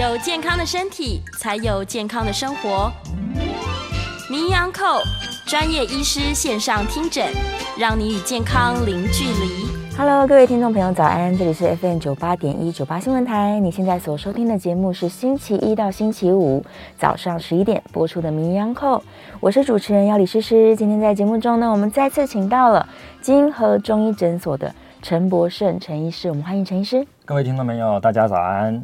[0.00, 2.90] 有健康的身体，才有健康的生活。
[4.30, 5.02] 名医昂扣
[5.46, 7.26] 专业医师线上听诊，
[7.78, 9.68] 让你与健康零距离。
[9.98, 11.36] Hello，各位听众朋友，早安！
[11.36, 13.60] 这里是 FM 九八点一九八新闻台。
[13.60, 16.64] 你现在所收听的节目是星期一到星期五
[16.96, 19.02] 早上十一点播出的名医昂扣，
[19.38, 20.74] 我是主持人要李诗诗。
[20.76, 22.88] 今天在节目中呢，我们再次请到了
[23.20, 27.06] 金和中医诊所的陈博胜陈医师，我们欢迎陈医师。
[27.26, 28.82] 各位听众朋友，大家早安。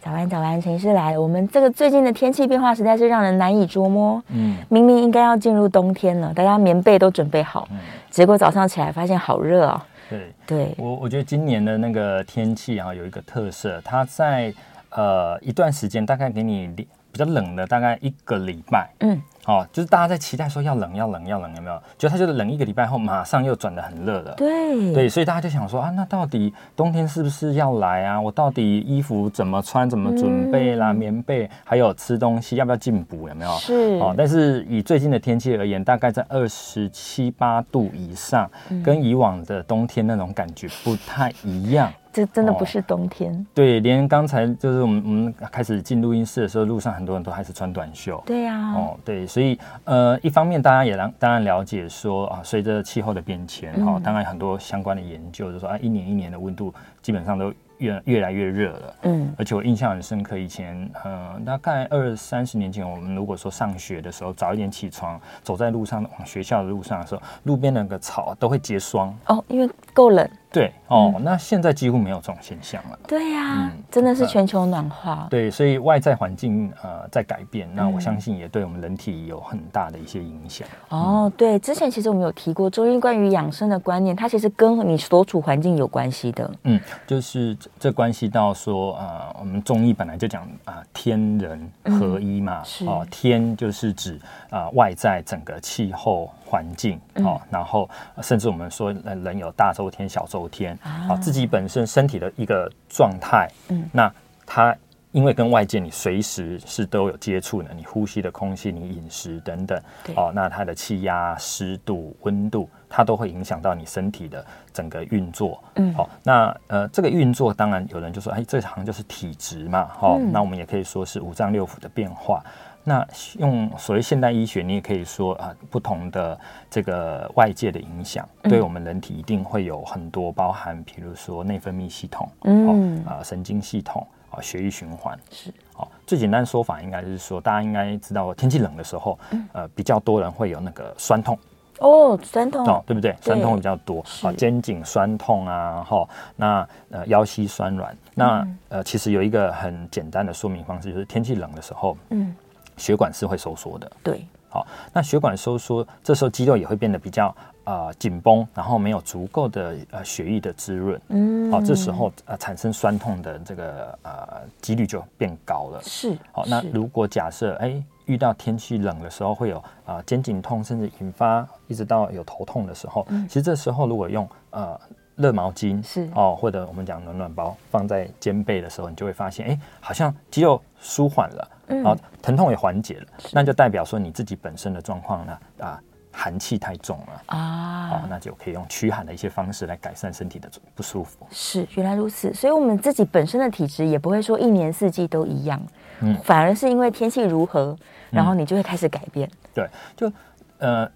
[0.00, 1.20] 早安，早安，陈医师来了。
[1.20, 4.22] 我们这个最近的天气变化实在是让人难以捉摸。
[4.28, 9.80] 嗯，明明应该要进入冬天了，大家棉被都准备好，嗯、结果早上起来发现好热哦。
[10.08, 14.52] 对，对我我觉得今年的那个天气啊，有一个特色，它在
[14.90, 18.88] 呃一段时间大概给你比较冷的大概一个礼拜。
[19.00, 19.20] 嗯。
[19.48, 21.82] 哦，就是大家在期待说要冷要冷要冷，有没有？
[21.96, 24.34] 就它就是冷一个礼拜后，马上又转得很热了。
[24.36, 28.20] 对对，所以大家就想说啊，那到底冬天是不是要来啊？
[28.20, 30.92] 我到底衣服怎么穿，怎么准备啦？
[30.92, 33.26] 嗯、棉被还有吃东西要不要进补？
[33.26, 33.50] 有没有？
[33.52, 33.98] 是。
[34.00, 41.90] 哦，但是以最近的天气而言，大概在二十七八度以上，嗯、跟以往的冬天那种感觉不太一样。
[42.18, 48.20] 这真的不是冬天，哦、对，连刚才就是我们我们开始进录音室的时候，路上很多人都还是穿短袖。
[48.26, 58.94] 对呀、啊，哦，对，所以呃，一方面大家也当当然了解说啊，随着气候的变迁，哈、哦，当然很多相关的研究就说啊，一年一年的温度基本上都越越来越热了。
[59.02, 69.16] 嗯，而且我印象很深刻，以前呃，大概二三十年前，我们如果说上学的时候早一点起床，走在路上往学校的路上的时候，路边那个草都会结霜。
[69.26, 70.30] 哦，因为够冷。
[70.50, 72.98] 对哦，嗯、那现在几乎没有这种现象了。
[73.06, 75.24] 对呀、啊，嗯、真的是全球暖化。
[75.24, 80.66] 呃、对，所以外在环境呃在改变，那我相信也对我们人体有很大的一些影响。
[80.88, 86.50] 嗯、哦，对，之前其实我们有提过中医关于养生的观念，它其实跟你所处环境有关系的。
[86.62, 92.60] 嗯，就是这关系到说啊、呃，我们中医本来就讲啊、呃，天人合一嘛。
[92.60, 96.30] 嗯、是哦，天就是指啊、呃、外在整个气候。
[96.48, 97.88] 环境哦，然后
[98.22, 104.10] 甚至我们说人人有大周天、小周天啊，自己本身身体的一个状态，嗯，那
[104.46, 104.74] 它
[105.12, 109.78] 因为跟外界你随时是都有接触的，你呼吸的空气、你饮食等等，
[110.16, 122.42] 哦，那它的气压、湿度、温度，它都会影响到你身体的整个运作，嗯，好，那呃这个运作当然有人就说，哎，这好像就是体质嘛，好，那我们也可以说是五脏六腑的变化。
[122.88, 123.06] 那
[123.38, 126.40] 用所谓现代医学，你也可以说啊，不同的
[126.70, 135.52] 这个外界的影响，对我们人体一定会有很多包含，比如说内分泌系统，嗯啊，神经系统啊，血液循环是。
[135.76, 139.18] 哦，最简单的说法应该是说，大家应该知道，天气冷的时候，
[139.52, 141.38] 呃，比较多人会有那个酸痛。
[141.80, 143.14] 哦，酸痛哦，对不对？
[143.20, 152.34] 酸痛比较多啊，肩颈酸痛啊，哈，那呃腰膝酸软，那呃其实有一个很简单的说明方式，就是天气冷的时候，嗯。
[152.78, 157.34] 血管是会收缩的，对，好，那血管收缩，这时候肌肉也会变得比较
[157.64, 174.80] 呃紧绷，然后没有足够的呃血液的滋润，嗯，好，这时候呃产生酸痛的这个呃几率就变高了，是，好，那如果假设哎遇到天气冷的时候会有啊、呃、肩颈痛，甚至引发一直到有头痛的时候，嗯、其实这时候如果用呃
[175.18, 181.50] 热毛巾是哦，或者我们讲暖暖包放在肩背的时候，你就会发现哎好像肌肉舒缓了。
[181.66, 185.78] 嗯，好，疼痛也缓解了，是那就代表说你自己本身的状况呢，啊，
[186.10, 191.26] 寒气太重了啊，哦，那就可以用驱寒的一些方式来改善身体的不舒服。
[191.30, 195.60] 是，原来如此，所以我们自己本身的体质也不会说一年四季都一样，
[196.00, 197.76] 嗯，反而是因为天气如何，
[198.10, 199.28] 然后你就会开始改变。
[199.28, 200.12] 嗯、对，就
[200.58, 200.90] 呃，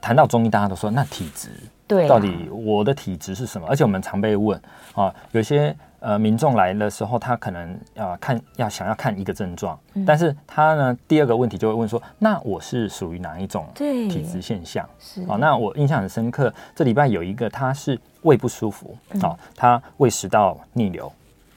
[0.00, 1.50] 谈到中医，大家都说那体质，
[1.88, 3.66] 对、啊，到底我的体质是什么？
[3.68, 4.60] 而且我们常被问
[4.94, 5.74] 啊，有些。
[6.00, 14.88] 呃，民众来的时候，他可能要看要想要看一个症状，嗯、但是他呢，第二个问题就会问说，那我是属于哪一种体质现象？
[15.00, 21.12] 是啊，那我印象很深刻，这礼拜有一个他是胃不舒服，好、嗯，他胃食道逆流，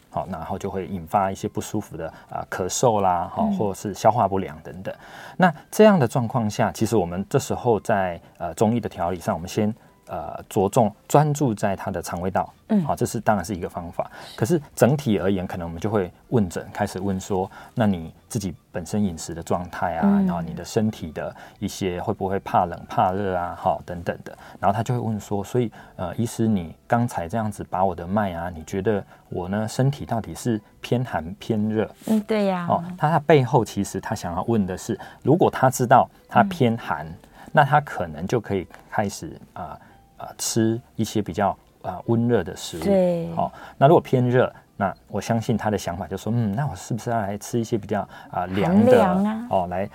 [0.10, 4.92] 好，然后就会引发一些不舒服的啊、呃、咳嗽啦，好，或者是消化不良等等。
[4.92, 4.98] 嗯、
[5.38, 9.72] 那这样的状况下，其实我们这时候在呃中医的调理上，我们先。
[10.12, 14.12] 呃，着重专注在他的肠胃道，嗯，好，这是当然是一个方法。
[14.36, 24.38] 可是整体而言，可能我们就会问诊，开始问说，那你自己本身饮食的状态啊，嗯、然后你的身体的一些会不会怕冷怕热啊，好，等等的。
[24.60, 31.90] 然后他就会问说，所以呃，医师，你刚才这样子把我的脉啊，你觉得我呢身体到底是偏寒偏热？
[32.07, 32.68] 嗯，对呀。
[32.68, 37.16] 哦，他他背后其实他想要问的是，如果他知道他偏寒，嗯、
[37.54, 39.72] 那他可能就可以开始啊。
[39.72, 39.80] 呃
[40.21, 43.51] 啊，吃一些比较啊温热的食物，对，好、哦。
[43.77, 49.89] 那如果偏热，那我相信他的想法就是说，嗯，那我是不是要来吃一些比较啊凉的啊哦，来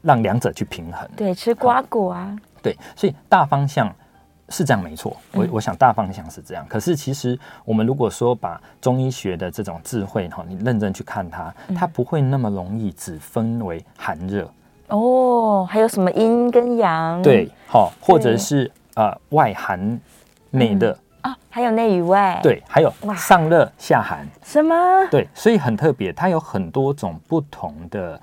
[0.00, 1.06] 让两者去平衡？
[1.14, 2.34] 对，吃瓜果啊。
[2.62, 3.94] 对，所以大方向
[4.48, 5.14] 是这样没错。
[5.32, 14.50] 我我想大方向是这样，可是其实我们如果说把中医学的这种智慧哈，你认真去看它，它不会那么容易只分为寒热。
[14.88, 17.22] 哦，还有什么阴跟阳？
[17.22, 18.70] 对，好，或者是
[19.00, 19.98] 呃外寒
[20.50, 22.38] 内热啊，还有内与外。
[22.42, 24.28] 对，还有上热下寒。
[24.42, 24.74] 什么？
[25.10, 28.20] 对，所以很特别，它有很多种不同的。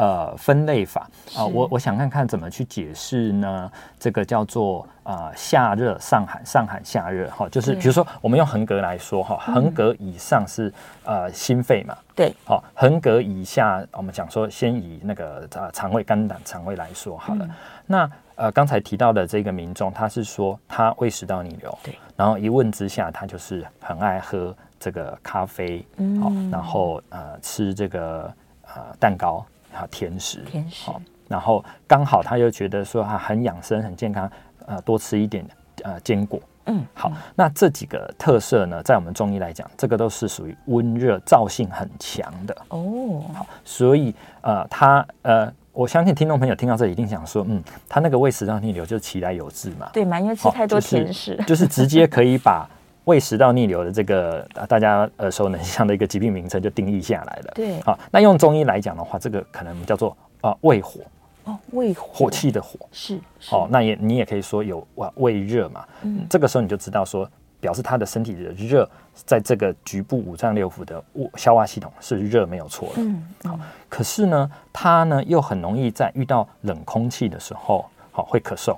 [0.00, 1.02] 呃，分类法。
[1.34, 3.70] 啊，呃，我我想看看怎么去解释呢？
[3.98, 10.72] 这个叫做呃夏热上寒，上寒下热哈，就是比如说我们用横格来说哈，横格以上是
[11.04, 17.44] 呃心肺嘛，对，好，横格以下我们讲说先以那个呃肠胃肝胆肠胃来说好了。
[17.44, 17.50] 嗯、
[17.86, 28.32] 那呃刚才提到的这个民众，他是说他胃食道逆流，对，然后一问之下，他就是很爱喝这个咖啡，嗯，好，然后呃吃这个
[28.64, 29.44] 呃蛋糕。
[29.74, 30.90] 啊，甜食，甜食，
[31.28, 34.30] 然后刚好他又觉得说啊，很养生，很健康，
[34.66, 35.44] 呃，多吃一点
[35.82, 52.68] 呃坚果，嗯，好，那这几个特色呢，在我们中医来讲，这个都是属于温热燥性很强的哦，好，所以呃，他呃，我相信听众朋友听到这里一定想说，嗯，他那个胃食道逆流就是其来有自嘛，对嘛，因为吃太多甜食，就是，就是直接可以把。
[53.04, 57.52] 胃食道逆流的这个大家耳熟能详的一个疾病名称就定义下来了。
[57.54, 61.00] 对，好，那用中医来讲的话，这个可能叫做啊胃火
[61.44, 63.18] 哦，胃火，火气的火是。
[63.50, 65.84] 哦，那也你也可以说有哇胃热嘛。
[66.02, 71.02] 嗯，这个时候你就知道说，表示他的身体的热，在这个局部五脏六腑的
[71.36, 72.94] 消化系统是热没有错的。
[72.98, 73.58] 嗯，好，
[73.88, 78.76] 可是呢，他呢又很容易在遇到冷空气的时候，好会咳嗽。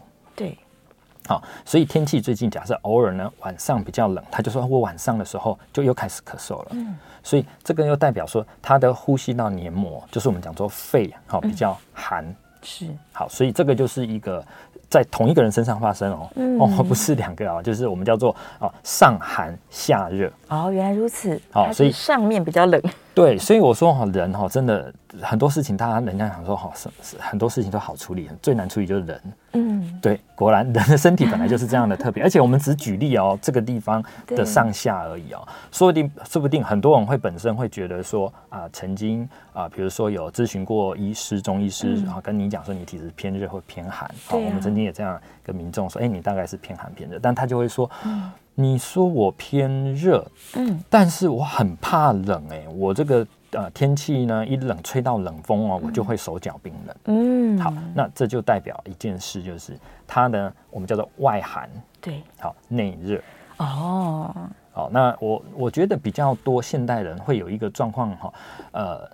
[1.22, 1.28] 对。
[1.28, 6.68] 好，所以天气最近假设偶尔呢晚上比较冷，他就说我晚上的时候就又开始咳嗽了。
[6.72, 12.24] 嗯，所以这个又代表说他的呼吸道黏膜，就是我们讲做肺，好比较寒。
[12.62, 14.44] 是，好，所以这个就是一个
[14.88, 16.30] 在同一个人身上发生哦，
[16.60, 20.30] 哦不是两个啊，就是我们叫做啊上寒下热。
[20.52, 21.40] 哦，原来如此。
[21.50, 22.80] 好，所以上面比较冷。
[23.14, 29.22] 对，所以我说哈，人哈真的很多事情，大家人家想说哈，是是很多事情都好处理，最难处理就是人。
[29.54, 47.90] 嗯，对，果然 人的身体本来就是这样的特别，而且我们只举例哦，这个地方的上下而已哦，说不定说不定很多人会本身会觉得说啊，曾经啊，比如说有咨询过医师、中医师然后，跟你讲说你体质偏热或偏寒，好，我们曾经也这样跟民众说，哎，你大概是偏寒偏热，但他就会说。
[48.54, 50.24] 你说我偏热，
[50.56, 61.66] 嗯，但是我很怕冷哎、欸，我这个呃天气呢一冷吹到冷风哦，我就会手脚冰冷，嗯，好，那这就代表一件事，就是它呢我们叫做外寒，
[61.98, 63.18] 对，好内热，
[63.56, 64.30] 哦，
[64.70, 68.34] 好，那我我觉得比较多现代人会有一个状况哈，
[68.72, 69.10] 呃，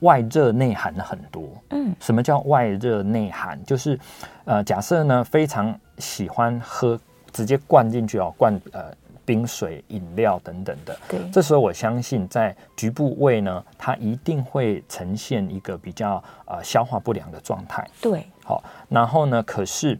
[0.00, 3.58] 外热内寒很多，嗯，什么叫外热内寒？
[3.64, 3.98] 就是
[4.44, 7.00] 呃假设呢非常喜欢喝。
[7.34, 8.84] 直接灌进去哦，灌呃
[9.26, 10.96] 冰水、饮料等等的。
[11.08, 17.86] 对，这时候我相信在局部胃呢，它一定会呈现一个比较呃消化不良的状态。
[18.00, 19.98] 对，好，然后呢，可是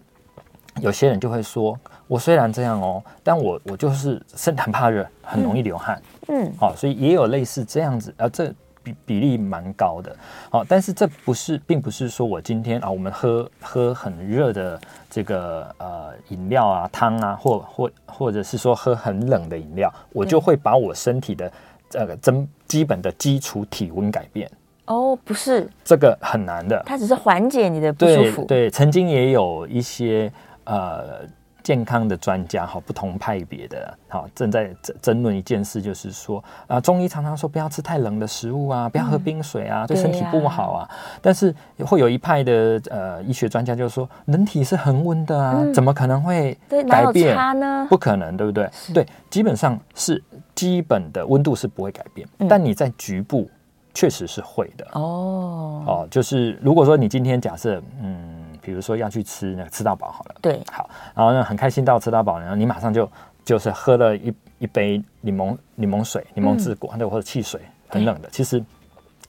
[0.80, 6.00] 有些人就会说，我虽然这样哦，但我我就是身体很怕热，很容易流汗。
[6.28, 8.54] 嗯，好，所以也有类似这样子，呃，这。
[8.84, 10.14] 比比例蛮高的，
[10.50, 21.50] 好，但是这不是，并不是说我今天啊，我们喝喝很热的这个呃饮料啊、汤啊，或或或者是说喝很冷的饮料，我就会把我身体的
[21.88, 24.48] 这个真基本的基础体温改变。
[24.86, 28.44] 哦，不是，这个很难的，它只是缓解你的不舒服。
[28.44, 30.30] 对，对，曾经也有一些
[30.64, 31.20] 呃。
[31.64, 40.82] 健康的专家哈，不同派别的哈，正在争争论一件事，就是说啊，中医常常说不要吃太冷的食物啊，不要喝冰水啊，嗯、对身体不好啊。
[40.84, 40.90] 啊
[41.22, 46.56] 但是会有一派的呃医学专家就是说，人体是恒温的啊，嗯、怎么可能会
[46.90, 47.86] 改变呢？
[47.88, 48.70] 不可能，对不对？
[48.92, 50.22] 对，基本上是
[50.54, 53.48] 基本的温度是不会改变，嗯、但你在局部
[53.94, 58.33] 确实是会的哦哦，就是如果说你今天假设嗯。
[58.64, 63.08] 比如说要去吃那个吃到饱好了，对，好，然后呢很开心到吃到饱，然后你马上就
[63.44, 68.28] 就是喝了一一杯柠檬柠檬水、柠檬汁果，或者或者汽水，很冷的。
[68.30, 68.64] 其实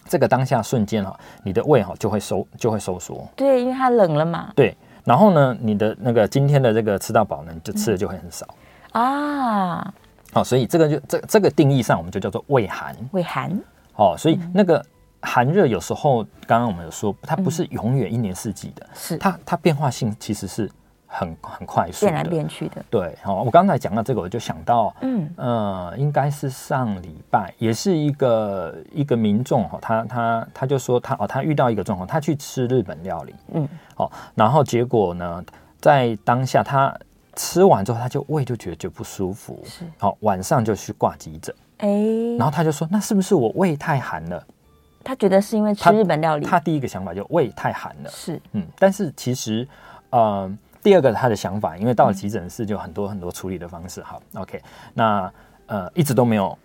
[0.08, 4.54] 这个当下瞬间哈，你的胃哈就会收就会收缩，对，因为它冷了嘛。
[4.56, 8.48] 对，然后呢，你的那个今天的这个吃到饱呢，你就吃的就会很少、
[8.94, 9.94] 嗯、啊。
[10.32, 12.96] 好，所以这个就这这个定义上，我们就叫做胃寒。
[13.12, 13.52] 胃寒。
[13.96, 14.84] 哦，所以那个。
[15.26, 20.72] 寒热有时候，刚刚我们有说，它不是永远一年四季的，是、嗯、它它变化性其实是
[21.08, 22.84] 很很快速变来变去的。
[22.90, 25.30] 对，好，我刚才讲到这个，我就想到，嗯。
[25.38, 35.44] 呃，应该是上礼拜，也是一个一个民众哈，他他他就说他哦，他遇到一个状况，他去吃日本料理，嗯，好，然后结果呢，
[35.82, 36.94] 在当下他
[37.36, 41.88] 吃完之后，他就胃就觉得就不舒服，是，好，晚上就去挂急诊，哎，
[42.38, 44.42] 然后他就说，那是不是我胃太寒了？
[45.06, 49.66] 他觉得是因为吃日本料理，他，他第一个想法就胃太寒了，是，嗯，但是其实，
[50.10, 50.52] 呃。
[50.86, 54.62] 第二个他的想法，因为到了急诊室就很多很多处理的方式，好，OK，
[54.94, 55.34] 那
[55.66, 56.56] 呃一直都没有，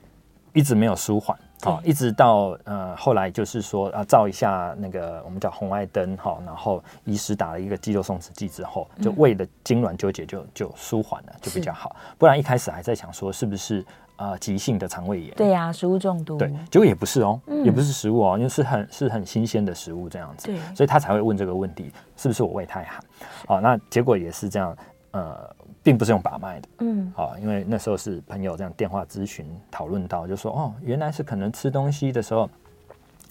[0.52, 13.82] 一直没有舒缓，好，一直到呃后来就是说啊照一下那个我们叫红外灯，哈，然后医师打了一个肌肉松弛剂之后，就胃的痉挛纠结就就舒缓了，就比较好，不然一开始还在想说是不是。
[14.20, 23.02] 呃，急性的肠胃炎，对呀、啊，食物中毒，对，结果也不是哦，嗯、也不是食物哦，因为是很是很新鲜的食物这样子，对，所以他才会问这个问题，是不是我胃太寒？
[23.46, 24.76] 好、哦，那结果也是这样，
[25.12, 32.50] 呃，并不是用把脉的，嗯，好、哦，因为那时候是朋友这样电话咨询讨论到，就说哦，原来是可能吃东西的时候。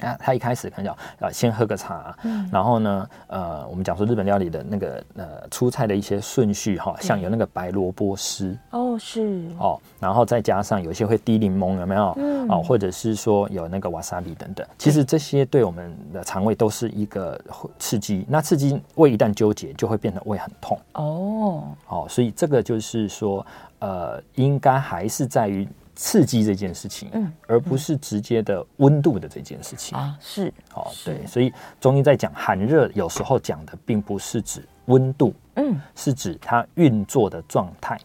[0.02, 9.46] 啊，他一开始可能要先喝个茶，嗯、然后呢，呃，我们讲说日本料理的那个呃出菜的一些顺序哈，像有那个白萝卜丝哦，是。
[9.60, 12.14] 哦，然后再加上有些会滴柠檬，有没有？
[12.18, 17.40] 嗯，哦，或者是说有那个瓦萨比等等，其实这些对我们的肠胃都是一个
[17.78, 20.80] 刺激，那刺激胃一旦纠结，就会变得胃很痛。
[20.94, 23.46] 哦，哦，所以这个就是说，
[23.80, 25.68] 呃，应该还是在于。
[26.02, 29.98] 刺激这件事情，嗯，而不是直接的温度的这件事情。
[29.98, 30.48] 啊，是。
[30.74, 31.52] 哦，对，所以
[31.82, 38.00] 中医在讲寒热，有时候讲的并不是指温度，嗯，是指它运作的状态。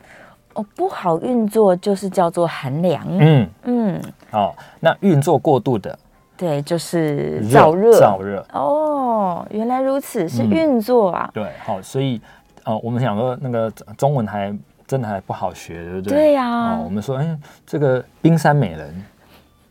[0.54, 3.48] 哦，不好运作就是叫做寒凉，嗯。
[3.62, 5.96] 嗯，哦，那运作过度的，
[6.36, 8.44] 对，就是燥热，燥热。
[8.52, 12.20] 哦，原来如此，是运作啊，对，好，所以
[12.64, 14.52] 呃，我们想说那个中文还。
[14.94, 16.12] 真的还不好学，对不对？
[16.12, 16.82] 对呀、啊哦。
[16.84, 17.36] 我们说，哎，
[17.66, 18.94] 这个冰山美人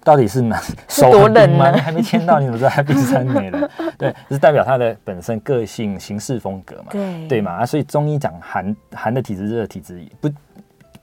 [0.04, 0.62] 到底是哪？
[0.90, 1.72] 是多冷吗？
[1.72, 3.70] 你还没签到，你怎么知道还冰山美人？
[3.98, 6.88] 对，是代表他的本身个性、行事风格嘛？
[6.92, 7.54] 对，对嘛？
[7.54, 10.30] 啊，所以中医讲寒寒的体质、热的体质，不，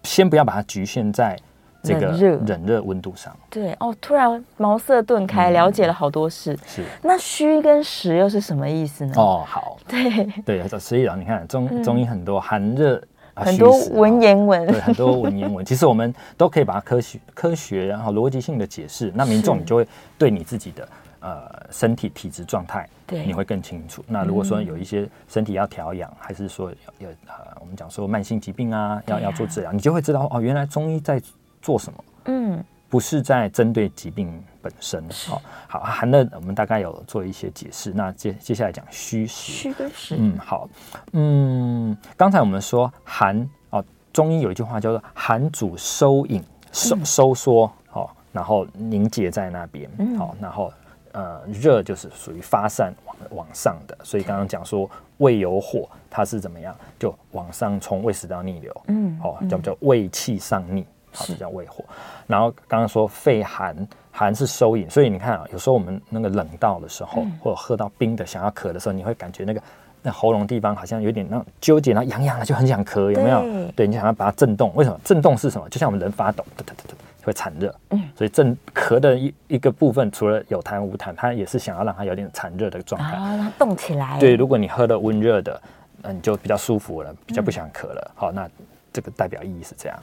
[0.03, 1.35] 先不要把它局限在
[1.83, 2.11] 这个
[2.47, 3.35] 冷热温度上。
[3.49, 6.55] 对哦，突然茅塞顿开，了解了好多事。
[6.67, 6.85] 是。
[7.01, 9.15] 那虚跟实又是什么意思呢？
[9.17, 9.79] 哦，好。
[9.89, 13.03] 对对，所以啊，你看中中医很多寒热。
[13.45, 19.13] 很多文言文，对，很多文言文，其实我们都可以把它科学、科学然后逻辑性的解释。
[19.17, 19.87] 那民众你就会
[20.19, 20.89] 对你自己的
[21.21, 24.05] 呃身体体质状态，对，你会更清楚。
[24.07, 31.21] 那如果说有一些身体要调养，还是说有呃我们讲说慢性疾病啊，要要做治疗，你就会知道哦，原来中医在
[31.63, 32.05] 做什么。
[32.27, 32.65] 嗯。
[32.91, 37.93] 不是在针对疾病本身，好，好，寒的我们大概有做一些解释。
[37.95, 40.69] 那接接下来讲虚实，虚跟实，嗯，好，
[41.13, 43.83] 嗯，刚才我们说寒哦，
[44.13, 46.43] 中医有一句话叫做“寒主收引，
[46.73, 50.73] 收收缩，好，然后凝结在那边，好，然后
[51.13, 53.97] 呃，热就是属于发散往往上的。
[54.03, 56.75] 所以刚刚讲说胃有火，它是怎么样？
[56.99, 60.85] 就往上冲，胃食道逆流，嗯，好，叫不叫胃气上逆？
[61.13, 61.85] 好，这叫胃火。
[62.27, 63.77] 然后刚刚说肺寒，
[64.13, 69.61] 寒是收引，所以你看啊，有时候我们那个冷到的时候，嗯、或者喝到冰的，想要咳的时候，你会感觉那个
[70.03, 73.41] 那喉咙地方好像有点那纠结，然后痒痒的，就很想咳，有没有？
[73.43, 74.73] 对，对，你想要把它震动。
[74.75, 74.99] 为什么？
[75.05, 75.69] 震动是什么？
[75.69, 77.75] 就像我们人发抖，哒哒哒哒，会产热。
[77.91, 84.19] 嗯，所以震咳的一一个部分，除了有痰无痰，它也是想要让它有点产热的状态，啊，让它动起来。
[84.19, 85.61] 对，如果你喝了温热的，
[86.03, 88.11] 那你就比较舒服了，比较不想咳了。
[88.11, 88.49] 嗯、好，那
[88.93, 89.99] 这个代表意义是这样。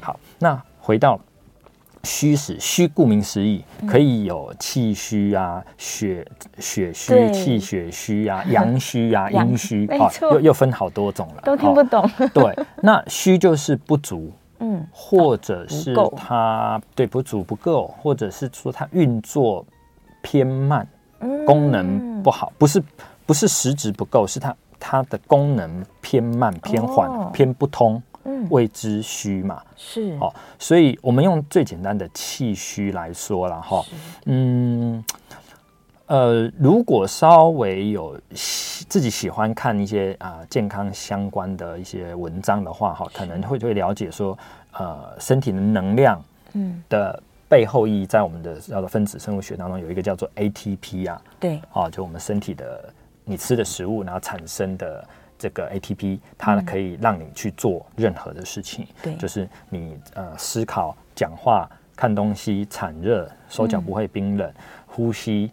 [0.00, 0.62] 好，那。
[0.84, 1.16] 回到
[2.02, 6.26] 虚实，虚顾名思义，可以有气虚啊、血
[6.58, 12.04] 血虚、气血虚啊、 阳虚啊、阴虚，啊，又又分好多种了，都听不懂。
[12.34, 19.64] 对，那虚就是不足，嗯，或者是它对不足不够，或者是说它运作
[20.20, 20.84] 偏慢，
[21.46, 22.82] 功能不好，不是
[23.24, 28.02] 不是实质不够，是它它的功能偏慢、偏缓、偏不通。
[28.24, 30.16] 嗯，谓之虚嘛，是。
[30.20, 33.84] 哦，所以我们用最简单的气虚来说了哈，
[34.26, 35.04] 嗯，
[36.06, 38.16] 呃，如果稍微有
[38.88, 44.38] 自己喜欢看一些啊健康相关的一些文章的话哈，可能会会了解说，
[44.72, 46.82] 呃，身体的能量嗯。
[46.88, 52.92] 的背后意义，在我们的叫做分子生物学当中有一个叫做 ATP 啊，对，哦，就我们身体的
[53.24, 55.04] 你吃的食物然后产生的。
[55.42, 64.52] 这个 ATP 它可以让你去做任何的事情，对，就是你呃思考、讲话、看东西、产热、手脚不会冰冷、
[64.86, 65.50] 呼吸、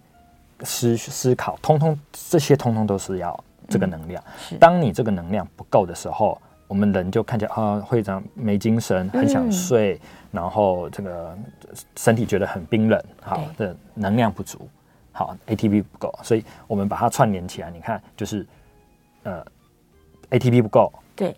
[0.61, 4.23] 思思考，通通这些通通都是要这个能量。
[4.59, 10.01] 当你这个能量不够的时候，我们人就看起来啊，会长没精神，很想睡，嗯、
[10.33, 11.35] 然后这个
[11.95, 14.69] 身体觉得很冰冷，好的能量不足，
[15.11, 18.45] 好 ATP 不够，所以我们把它串联起来，你看就是
[19.23, 19.43] 呃
[20.31, 21.35] ATP 不够，对，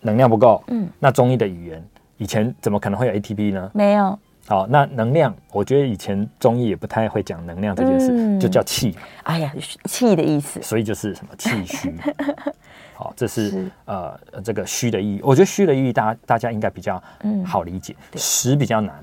[0.00, 1.84] 能量不够，嗯，那中医的语言
[2.16, 3.70] 以前怎么可能会有 ATP 呢？
[3.74, 4.18] 没有。
[4.46, 8.96] 好，那能量，我觉得以前中医也不太会讲能量这件事，嗯、就叫气。
[9.24, 9.52] 哎呀，
[9.84, 11.94] 气的意思，所以就是什么气虚。
[12.96, 15.20] 好，这是，是呃这个虚的意义。
[15.22, 17.02] 我觉得虚的意义，大家大家应该比较
[17.44, 17.94] 好理解。
[18.12, 18.94] 嗯、实比较难。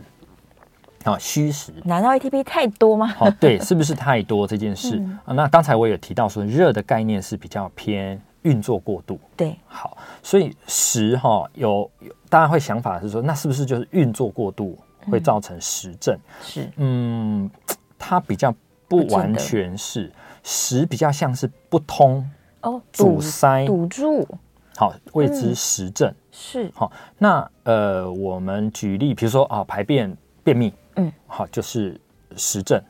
[1.03, 1.71] 啊，虚实。
[1.83, 3.05] 难道 ATP 太多吗？
[3.05, 4.97] 好，对，是不是太多这件事？
[4.97, 9.19] 嗯啊、那刚才我有提到说，热的概念是比较偏运作过度。
[9.35, 14.79] 对，好，所以实哈有有大家会想法是说，那是不是就是运作过度？
[15.07, 16.67] 会造成实证，是。
[16.77, 17.47] 嗯，
[17.95, 18.51] 它比较
[18.87, 20.11] 不完全是
[20.41, 22.27] 实，比较像是不通
[22.61, 23.67] 哦，堵塞。
[23.67, 24.27] 堵住，
[24.75, 26.71] 好谓之实证是。
[26.73, 26.91] 好。
[27.19, 30.11] 那呃，我们举例，比如说啊，排便
[30.43, 32.01] 便秘，嗯，好就是
[32.35, 32.81] 实证，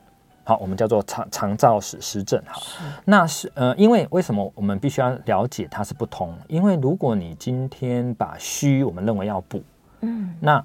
[0.46, 2.62] 好，我们叫做肠肠燥实实证，好，
[3.04, 6.34] 那是呃，因为为什么我们必须要了解它是不通？
[6.48, 9.62] 因为如果你今天把虚，我们认为要补，
[10.00, 10.64] 嗯，那。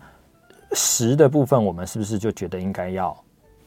[0.73, 3.13] 实的部分，我们是不是就觉得应该要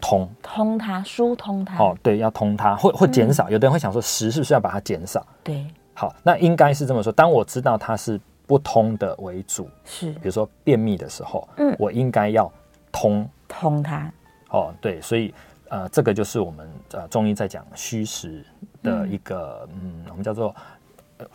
[0.00, 1.76] 通通它，疏通它？
[1.76, 3.50] 哦，对，要通它，或或减少。
[3.50, 5.22] 嗯、有的人会想说，实是不是要把它减少？
[5.42, 7.12] 对，好，那应该是这么说。
[7.12, 12.50] 当我知道它是不通的为主，是，比如说便秘的时候，嗯，我应该要
[12.90, 14.10] 通通它。
[14.48, 15.34] 哦，对，所以
[15.74, 18.44] 呃，这个就是我们呃中医在讲虚实
[18.82, 20.54] 的一个嗯，嗯，我们叫做。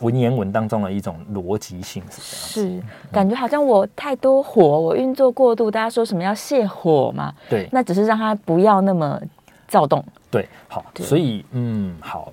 [0.00, 7.34] 文言文当中的一种逻辑性是是，感觉好像我太多火，我运作过度，大家说什么要泻火嘛？
[7.48, 9.18] 对，那只是让它不要那么
[9.66, 10.04] 躁动。
[10.30, 12.30] 对，好，所以嗯，好，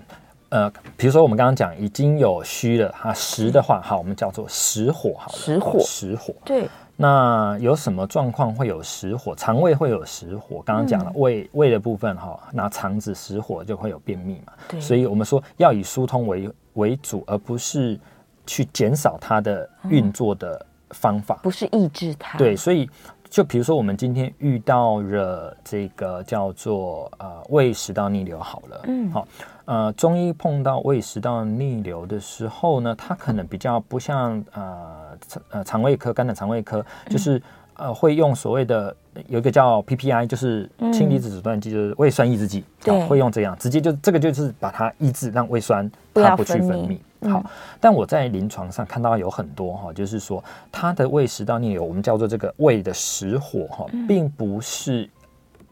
[0.50, 6.68] 呃，比如说我们刚刚讲已经有虚了，哈，实的话，好，我们叫做实火，好了，实火，实火，对。
[7.00, 9.36] 那有什么状况会有实火？
[9.36, 14.54] 肠胃会有实火，刚刚讲了胃胃的部分哈，那肠子实火就会有便秘嘛。
[14.67, 18.00] 对，所以我们说要以疏通为为主，而不是
[18.48, 22.36] 去减少它的运作的方法，不是抑制它。
[22.39, 22.89] 对，所以
[23.30, 29.28] 就比如说我们今天遇到了这个叫做呃胃食道逆流好了，嗯，好。
[29.66, 35.18] 呃，中医碰到胃食道逆流的时候呢，它可能比较不像呃
[35.50, 37.42] 呃肠胃科、肝胆肠胃科，就是
[37.76, 38.96] 呃会用所谓的
[39.28, 46.98] 有一个叫 PPI，就是氢离子阻断剂，就是胃酸抑制剂，对，会用这样直接就这个就是把它抑制，让胃酸它不去分泌。
[47.30, 47.44] 好，
[47.80, 55.10] 但我在临床上看到有很多哈，就是说它的胃食道逆流，我们叫做这个胃的实火哈，并不是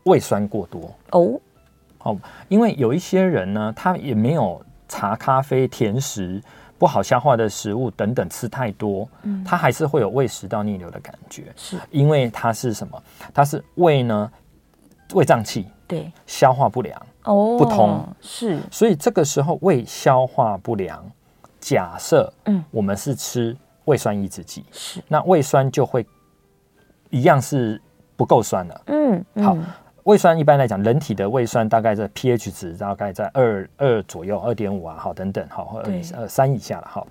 [0.04, 0.92] 胃酸过多。
[1.12, 1.40] 哦。
[2.04, 2.16] 哦，
[2.50, 6.40] 因为有一些人呢，他也没有茶、咖啡、甜食、
[6.78, 11.80] 不好消化的食物等等吃太多，嗯，他还是会有胃食道逆流的感觉，是。
[11.90, 13.02] 因为它是什么？
[13.34, 14.32] 它是胃呢，
[15.16, 18.08] 胃胀气，对，消化不良哦，不通。
[18.22, 21.04] 是，所以这个时候胃消化不良，
[21.66, 26.06] 假设嗯，我们是吃胃酸抑制剂，是，那胃酸就会
[27.10, 27.82] 一样是
[28.16, 29.58] 不够酸的，嗯，好。
[30.04, 35.84] 胃酸一般来讲，人体的胃酸大概在 pH 值大概在二二左右，二点五啊，好等等，好或
[36.16, 37.08] 二三以下了，好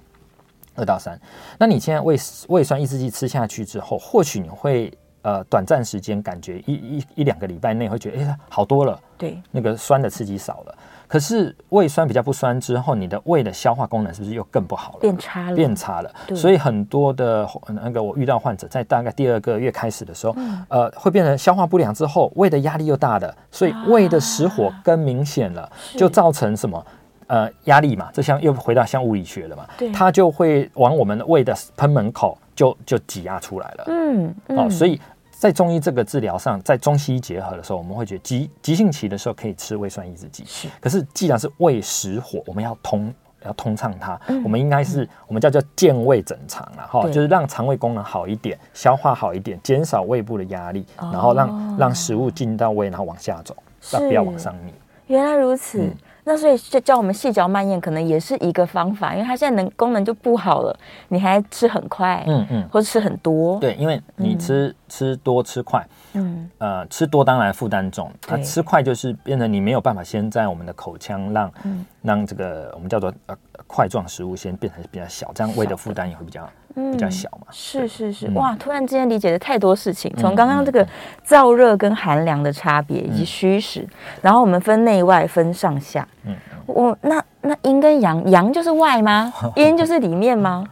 [0.76, 1.20] 二到三。
[1.58, 10.78] 那你现在胃胃酸抑制剂吃下去之后，或许你会呃短暂时间感觉一一一两个礼拜内会觉得哎、欸、好多了，对，那个酸的刺激少了。
[11.14, 14.98] 可是胃酸比较不酸之后，你的胃的消化功能是不是又更不好了？
[14.98, 16.12] 变差了，变差了。
[16.34, 26.84] 所以很多的那个我遇到患者在大概第二个月开始的时候，嗯、呃，会变成消化不良之后，胃的压力又大了，所以胃的实火更明显了，啊、就造成什么？
[27.28, 33.84] 呃，压力嘛，这像又回到像物理学了嘛，它就会往我们的胃的喷门口就就挤压出来了。
[33.86, 35.00] 嗯，嗯哦，所以。
[35.44, 40.42] 在中医这个治疗上，在中西医结合的时候，我们会觉得急急性期的时候可以吃胃酸抑制剂。
[40.46, 43.12] 是，可是既然是胃食火，我们要通
[43.44, 53.54] 要通畅它，嗯、我们应该是、嗯、我们叫做健胃整肠了哈，就是让肠胃功能好一点，消化好一点，减少胃部的压力，哦、然后让让食物进到胃，然后往下走，
[53.92, 54.72] 那不要往上逆。
[55.08, 55.82] 原来如此。
[55.82, 60.74] 嗯那所以就叫我们细嚼慢咽，可能也是一个方法，因为它现在能功能就不好了，
[61.08, 66.50] 你还吃很快，嗯嗯，或者吃很多，对，因为你吃、嗯、吃多吃快，嗯。
[66.58, 77.46] 呃吃多当然负担重，它吃快就是变成你没有办法先在我们的口腔让、嗯、让这个我们叫做呃块状食物先变成比较小，这样胃的负担也会比较比较小嘛。
[77.50, 78.54] 是是是，哇！
[78.56, 80.86] 突然之间理解了太多事情，从刚刚这个
[81.26, 83.86] 燥热跟寒凉的差别以及虚实，
[84.20, 86.06] 然后我们分内外分上下。
[86.24, 86.34] 嗯，
[86.66, 89.32] 我那那阴跟阳，阳就是外吗？
[89.56, 90.64] 阴就是里面吗？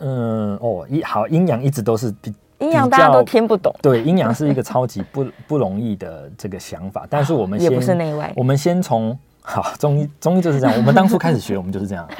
[0.00, 3.74] 嗯哦，一好阴阳一直都是比阴阳大家都听不懂。
[3.82, 12.06] 对，阴阳是一个超级不不容易的这个想法， 但是我们先也不是内外，我们先从好中医中医就是这样，我们当初开始学，我们就是这样。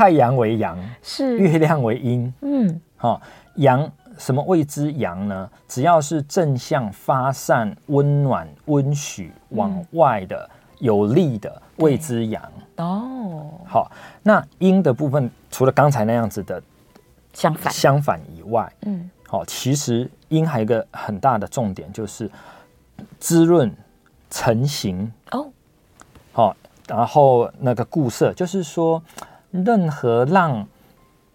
[0.00, 2.32] 太阳为阳，是月亮为阴。
[2.40, 3.20] 嗯，好、哦，
[3.56, 5.50] 阳什么谓之阳呢？
[5.68, 12.42] 只要是正向发散、温暖、温煦往外的、嗯、有力的谓之阳。
[12.78, 16.62] 哦，好，那阴的部分，除了刚才那样子的
[17.34, 22.30] 相反相反以外，嗯，好，其实阴还有一个很大的重点，就是
[23.18, 23.70] 滋润、
[24.30, 25.12] 成型。
[25.32, 25.46] 哦，
[26.32, 26.56] 好，
[26.88, 29.02] 然后那个固色，就是说。
[29.50, 30.66] 任何让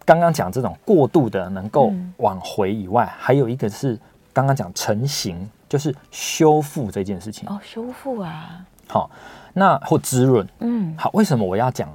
[0.06, 4.00] 刚刚讲这种过度的能够往回以外，嗯、还有一个是
[4.32, 7.50] 刚刚讲成型，就是修复这件事情。
[7.50, 9.10] 哦，修复啊，好，
[9.54, 11.90] 那或滋润，嗯，好，为什么我要讲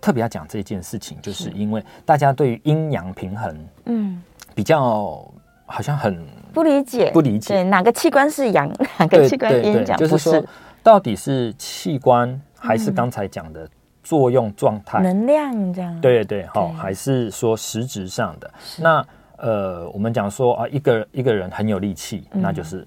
[0.00, 1.18] 特别要讲这件事情？
[1.20, 1.50] 就是。
[1.50, 4.22] 因为大家对于阴阳平衡，嗯，
[4.54, 5.26] 比较
[5.66, 9.84] 好像很不理解，不理解，对，哪个器官是阳，哪个器官阴？
[9.84, 10.40] 讲就是说，
[10.82, 13.68] 到底是器官还是刚才讲的？
[14.04, 18.50] 作用状态、能量这样，对对好，还是说实质上的？
[18.78, 19.04] 那
[19.38, 22.86] 呃，我们讲说啊，一个一个人很有力气，那就是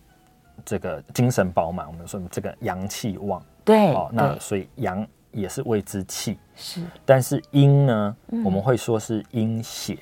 [0.64, 1.86] 这个精神饱满。
[1.88, 6.82] 我们说这个阳气旺，对，哦，那所以阳也是谓之气，是。
[7.04, 9.98] 但是阴呢，我们会说是阴血，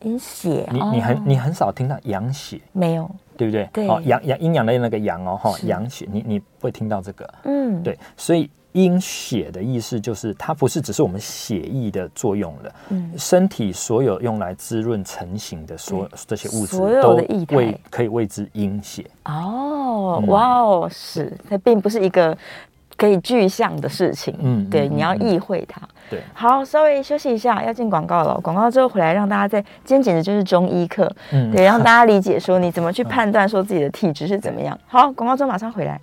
[0.00, 0.66] 阴血。
[0.72, 3.10] 你你很你很少听到阳血，没有，
[3.42, 3.68] 对不对？
[3.72, 8.48] 对，哦，阳阳阴阳的那个阳哦，哈，阳血，你你会听到这个，嗯，对，所以。
[8.72, 19.04] 阴血的意思就是，它不是只是我们血液的作用了，嗯，身体所有用来滋润成型的所这些物质，所有的液体可以谓之阴血。
[19.26, 22.34] 哦，嗯、哇哦，是，它并不是一个
[23.02, 25.82] 可以具象的事情，嗯，对，嗯、你要意会它。
[26.08, 28.38] 对，好，稍微休息一下，要进广告了。
[28.40, 34.78] 广告之后回来，让大家在今天简直就是中医课，嗯，对，让大家理解说你怎么去 判断说自己的体质是怎么样。
[34.86, 36.00] 好，广告之后马上回来。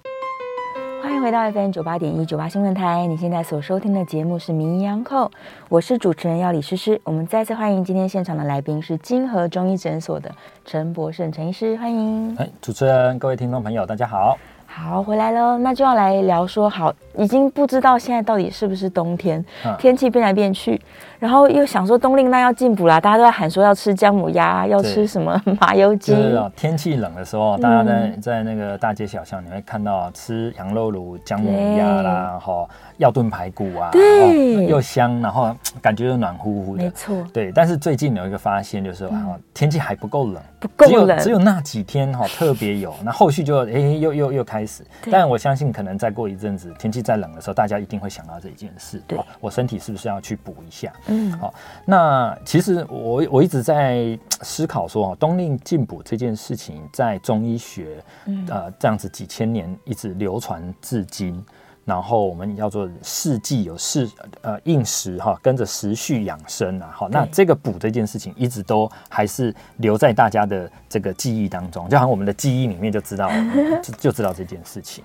[1.02, 5.26] 欢迎回到 FM 九八点一九八新闻台，你现在所收听的节目是《名医央叩》，
[5.70, 7.00] 我是主持人要李诗诗。
[7.06, 10.30] 我们再次欢迎今天现场的来宾是金河中医诊所的
[10.66, 12.36] 陈博胜陈医师，欢迎。
[12.38, 14.38] 哎，主持人，各位听众朋友，大家好。
[14.72, 20.80] 好，回来了，那就要来聊说，好，已经不知道现在到底是不是冬天，嗯、天气变来变去。
[21.18, 26.16] 然后又想说冬令那要进补啦，大家都在喊说要吃姜母鸭，要吃什么麻油鸡。
[26.56, 32.66] 天气冷的时候，大家在在那个大街小巷，你会看到吃羊肉炉、姜母鸭啦，哈，
[32.98, 36.84] 要炖排骨啊，对，又香，然后感觉又暖乎乎的。
[36.84, 37.52] 没错，对。
[37.52, 44.86] 但是最近有一个发现，就是哈，天气还不够冷，不够冷，只有那几天哈 特别有，那后续就哎又又又开始。
[45.10, 49.02] 但我相信，可能再过一阵子，天气再冷的时候，大家一定会想到这一件事。
[49.08, 50.92] 对，我身体是不是要去补一下？
[51.08, 51.54] 嗯，好，
[51.86, 58.04] 那其实我我一直在思考说，冬令进补这件事情，在中医学，
[58.50, 61.42] 呃，这样子几千年一直流传至今，
[61.86, 64.10] 然后我们叫做四季有四
[64.42, 73.30] 呃应时哈，跟着时序养生啊，好，那这个补这件事情一直都还是留在大家的这个记忆当中，就好像我们的记忆里面就知道
[73.82, 75.04] 就就知道这件事情。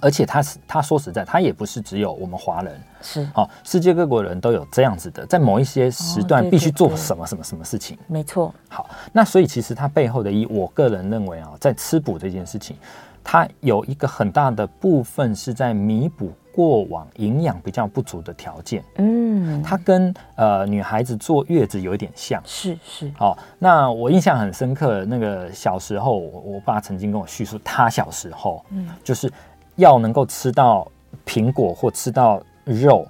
[0.00, 7.98] 而且他是他说实在，他也不是只有我们华人是哦，世界各国人都有这样子的，在某一些时段必须做什么什么什么事情。
[8.06, 8.54] 没错。
[8.68, 12.76] 好，那所以其实它背后的一，我个人认为啊，在吃补这件事情，
[13.30, 18.82] 它有一个很大的部分是在弥补过往营养比较不足的条件。
[18.96, 22.40] 嗯，它跟呃女孩子坐月子有一点像。
[22.46, 23.12] 是是。
[23.18, 29.30] 哦，那我印象很深刻，那个小时候，我我爸曾经跟我叙述，他小时候，嗯，就是。
[29.76, 30.90] 要能够吃到
[31.24, 33.06] 苹果或吃到肉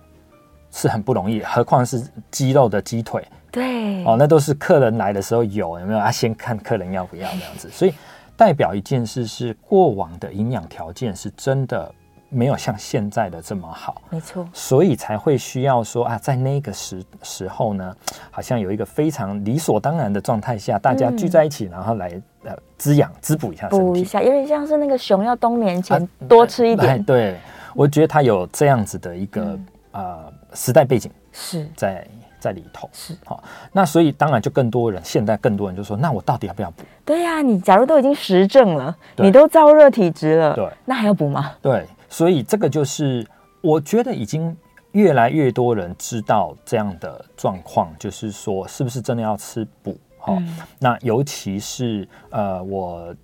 [0.71, 3.27] 是很不容易，何况是鸡肉的鸡腿。
[3.51, 6.11] 对，哦，那都是客人来的时候有有没有啊？
[6.11, 7.95] 先看客人要不要这样子，所以
[8.37, 11.93] 代表一件事是过往的营养条件是真的
[12.29, 14.03] 没有像现在的这么好。
[14.11, 17.97] 没错，所以才会需要说啊，在那个时时候呢，
[18.31, 22.21] 好像有一个非常理所当然的状态下，大家聚在一起，然后来。
[22.45, 26.95] 呃，滋养滋补一下身体，补一下，有点像是那个熊要冬眠前多吃一点。
[26.95, 27.37] 啊、对，
[27.75, 32.07] 我觉得它有这样子的一个啊、嗯呃、时代背景是在
[32.39, 32.89] 在里头。
[32.93, 36.83] 是好、哦，那所以当然就更多人，现在更多人就说，那我到底要不要补？
[37.05, 41.53] 对呀、啊，你假如都已经实证了，你都燥热体质了，对，那还要补吗？
[41.61, 43.27] 对，所以这个就是
[43.61, 44.57] 我觉得已经
[44.93, 49.99] 越来越多人知道这样的状况，就是说是不是真的要吃补？
[50.19, 53.15] 好、嗯，那尤其是呃，我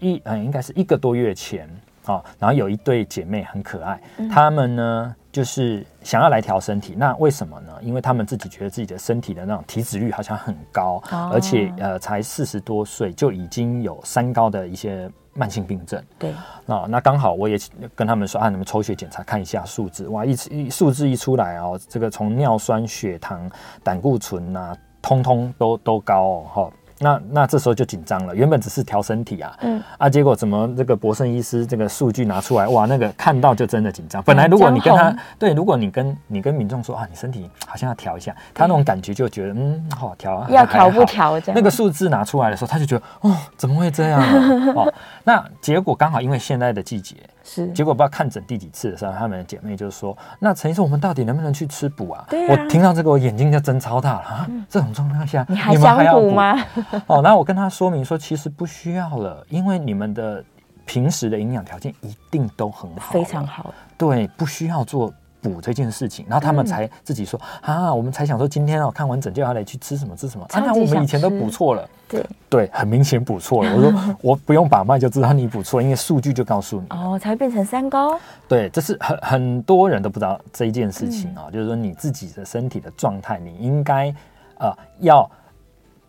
[0.00, 1.68] 一呃，应该是一个多月前
[2.06, 7.72] 啊，然后有一对姐妹很可爱，她、嗯、们呢就是想要来调身体，那为什么呢？
[7.82, 15.10] 因为他们自己觉得自己的身体的那种体脂率好像很高，哦、而且呃才四十多岁就已经有三高的一些。
[15.32, 16.34] 慢性病症，对，
[16.66, 17.56] 那那刚好我也
[17.94, 23.48] 跟他们说啊，你们抽血检查看一下数字，哇，一一数字一出来哦，这个从尿酸、血糖、
[23.84, 26.70] 胆固醇啊，通通都都高哦，哈。
[27.02, 34.22] 那那这时候就紧张了，原本只是调身体啊，嗯啊，结果怎么这个博胜医师这个数据拿出来，哇，那个看到就真的紧张。
[34.22, 41.56] 本来如果你跟他对，如果你跟你跟民众说啊，你身体好像要调一下，他那种感觉就觉得嗯，好调啊，要调不调这样。
[41.56, 44.72] 那个数字拿出来的时候，他就觉得哦，怎么会这样啊？
[44.76, 47.16] 哦，那结果刚好因为现在的季节。
[47.42, 54.46] 是，结果不知道看诊第几次的时候，他们的姐妹就说：“那陈医生，我们到底能不能去吃补啊？”对啊，我听到这个，我眼睛就睁超大了啊！
[54.48, 56.54] 嗯、 这种状况下，你还想补吗？
[57.08, 60.44] 哦，然后我跟他说明说，其实不需要了，因为你们的
[60.84, 63.72] 平时的营养条件一定都很好，非常好。
[63.96, 65.12] 对，不需要做。
[65.42, 73.74] 补这件事情，然后他们才自己说、嗯、啊，我们才想说今天哦看完整就要来去吃什么吃什么，啊，那我们以前都补错了，对对，很明显补错了。
[73.74, 78.18] 我说 我不用把脉就知道你补错，因为数据就告诉你哦，才会变成三高。
[78.48, 84.14] 对，这是很很多人都不知道这一件事情啊、哦，嗯、就是说你自己的身体的状态，你应该
[84.58, 85.30] 呃要。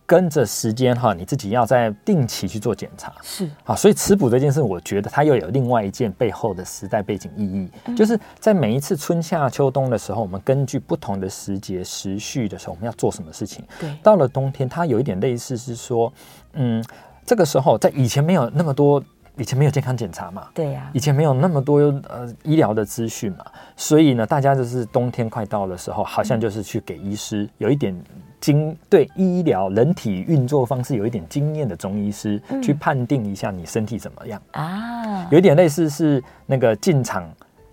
[0.04, 3.48] 跟着时间哈，你自己要在定期去做检查，是。
[3.64, 13.64] 啊，所以吃补这件事，我觉得它又有另外一件背后的时代背景意义，嗯、就是在每一次春夏秋冬的时候，我们根据不同的时节时序的时候，我们要做什么事情。
[13.80, 16.12] 对，到了冬天，它有一点类似是说，
[16.54, 16.84] 嗯，
[17.24, 19.02] 这个时候在以前没有那么多，
[19.36, 23.44] 以前没有健康检查嘛，对呀、啊，以前没有那么多呃医疗的资讯嘛，
[23.76, 27.94] 所以呢，大家就是冬天快到的时候，好像就是去给医师有一点。
[28.42, 34.42] 经对医疗人体运作方式有一点经验的中医师、嗯、去判定一下你身体怎么样。
[34.50, 35.28] 啊？
[35.30, 37.24] 有一点类似是那个进厂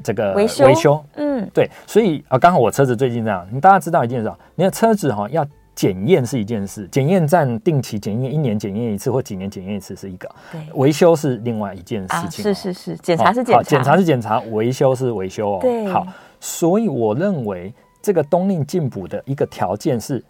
[0.03, 5.43] 这个维修，维修，嗯，对，所以啊，刚好我车子最近这样，你大家知道一件事，你的车子哈要
[5.79, 16.05] 检验是一件事，检验站定期检验，一年检验一次或几年检验一次是一个，对，维修是另外一件事情、啊，是是是，检查是检查，检查是检查，维修是维修哦，对，好，
[16.41, 17.73] 所以我认为。
[18.01, 20.23] 这个冬令进补的一个条件是，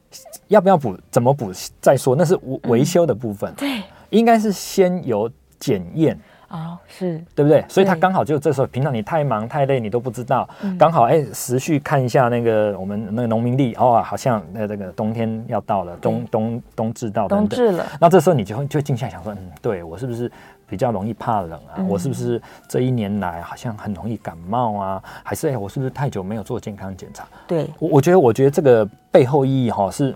[0.47, 3.51] 要不要补，怎么补再说，那是维修的部分。
[3.51, 7.63] 嗯、对，应该是先有检验哦，是对不对？
[7.69, 17.85] 所以他刚好就这时候，平常你太忙太累，你都不知道，嗯、刚好哎，时序看一下那个我们那个农民历哦，好像那这个冬天要到了，冬冬冬至到等等，冬至了。
[17.99, 20.31] 那这时候你就会就静下来想说，嗯，对我是不是？
[20.69, 25.03] 比较容易怕冷啊，我是不是这一年来好像很容易感冒啊？
[25.23, 27.27] 还是哎，我是不是太久没有做健康检查？
[27.47, 30.15] 对，我我觉得，我觉得这个背后意义哈是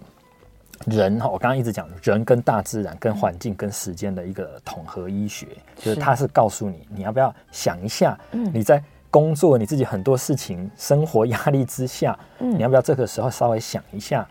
[0.88, 14.28] 人哈，我刚刚一直讲人跟大自然、跟环境、跟时间的一个统合医学，就是它是告诉你，你要不要想一下，你在工作你自己很多事情、生活压力之下，你要不要这个时候稍微想一下，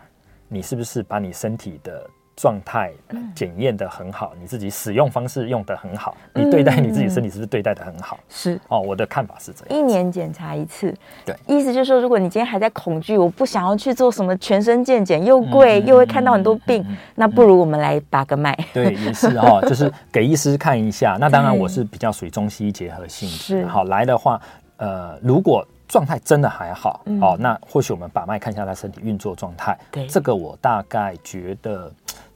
[0.47, 2.05] 你是不是把你身体的。
[2.35, 2.91] 状态
[3.35, 8.19] 检验的很好，你自己使用方式用的很好，你对待你自己身体是不是对待的很好？
[8.27, 9.79] 是哦，我的看法是这样。
[9.79, 10.93] 一年检查一次，
[11.23, 16.83] 对，意思就是说，如果你今天还在恐惧，我不想要去做什么全身健检，又贵又会看到很多病，
[17.15, 18.57] 那不如我们来把个脉。
[18.73, 21.17] 对， 也是哈，就是给医师看一下。
[21.19, 23.65] 那当然，我是比较属于中西医结合性质。
[23.67, 24.41] 好，来的话，
[24.77, 29.77] 呃，如果状态真的还好，哦，那或许我们把脉看一下他身体运作状态。
[29.91, 31.91] 对，这个我大概觉得。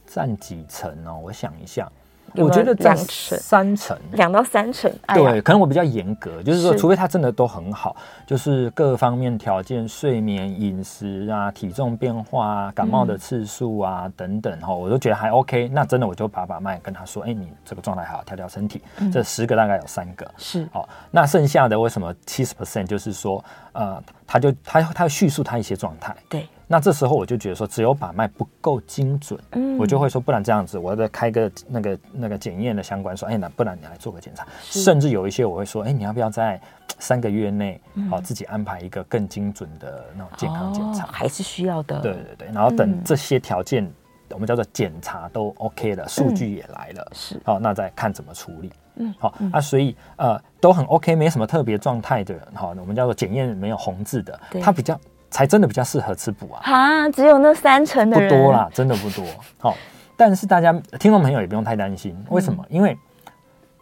[0.08, 1.20] 占几成哦？
[1.22, 1.88] 我想一下，
[2.34, 4.92] 有有我觉得占三成，两到三成。
[5.14, 15.68] 对，可能我比较严格，就是说，除非他真的都很好，就是各方面条件、睡眠、饮食啊、体重变化啊、感冒的次数啊、嗯、等等哈，我都觉得还 OK。
[15.70, 18.82] 那真的我就把把脉跟他说，哎，你这个状态好，调调身体。
[19.00, 20.88] 嗯、这十个大概有三个是哦。
[21.12, 22.86] 那剩下的为什么七十 percent？
[22.86, 23.44] 就是说，
[23.74, 26.16] 呃，他就他他会叙述他一些状态。
[26.30, 26.48] 对。
[26.70, 34.46] 那这时候我就觉得说，只有把脉不够精准，嗯，我就会说，不然这样子，我要再开个那个那个检验的相关，说，哎，那不然你来做个检查。
[34.62, 36.60] 甚至有一些我会说，哎，你要不要在
[37.00, 41.06] 三个月内，好、嗯、自己安排一个更精准的那种健康检查？
[41.06, 42.02] 哦、还是需要的。
[42.02, 43.94] 对对对，然后等这些条件，嗯、
[44.32, 48.70] 我们叫做检查都 OK 了，数据也来了，是好，那再看怎么处理。
[48.96, 55.00] 嗯，好啊，所以呃都很 OK，没什么特别状态的人，好，我们叫做检验没有红字的，对它比较。
[55.30, 56.62] 才真的比较适合吃补啊！
[56.64, 59.26] 啊，只有那三成的人，不多啦，真的不多。
[59.60, 59.74] 好、哦，
[60.16, 62.64] 但是大家听众朋友也不用太担心，为什么？
[62.70, 62.98] 嗯、因为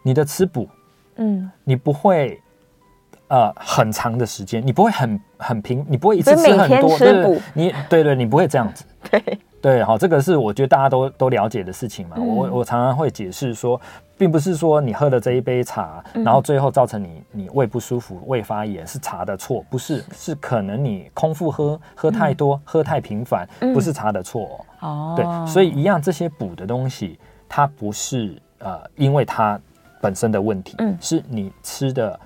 [0.02, 0.68] 你的吃补，
[1.16, 2.40] 嗯，你不会
[3.28, 12.16] 呃很长的时间，你不会很很平，你不会一次吃很多，对对，你对对，你不会这样子， 对对，好，这个是我觉得大家都都了解的事情嘛。
[12.18, 13.80] 嗯、我我常常会解释说，
[14.16, 25.14] 并不是说你喝了这一杯茶，然后最后造成你你胃不舒服、胃发炎是茶的错，不是，是可能你空腹喝喝太多、嗯、喝太频繁，不是茶的错哦。
[25.16, 29.58] 对，所以一样这些补的东西，它不是呃因为它
[30.00, 32.18] 本身的问题，嗯，是你吃的。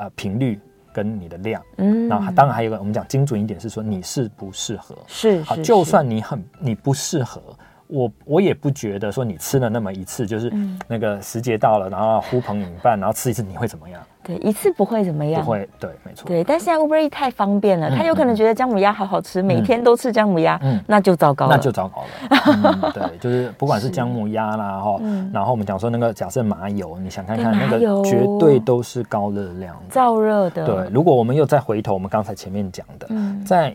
[0.00, 0.60] 呃，频率
[0.92, 7.40] 跟你的量，嗯，然后当然还有一个我们讲精准一点是说你适不适合，是好，就算你很你不适合。
[7.86, 10.52] 我我也不觉得说你吃了那么一次，就是
[10.86, 14.02] 那个时节到了，然后呼朋引伴，然后吃一次你会怎么样？
[14.28, 16.28] 对，一次不会怎么样，不会，对，没错。
[16.28, 22.92] 对，但现在 Uber Eats 太方便了，他有可能觉得姜母鸭好好吃，每天都吃姜母鸭，嗯，那就糟糕了，那就糟糕了。
[22.92, 25.00] 对，就是不管是 姜母鸭啦，哈，
[25.32, 30.66] 然后我们讲说那个假设麻油，你想看看那个绝对都是高热量、燥热的。
[30.66, 33.08] 对，如果我们又再回头，我们刚才前面讲的，
[33.46, 33.74] 在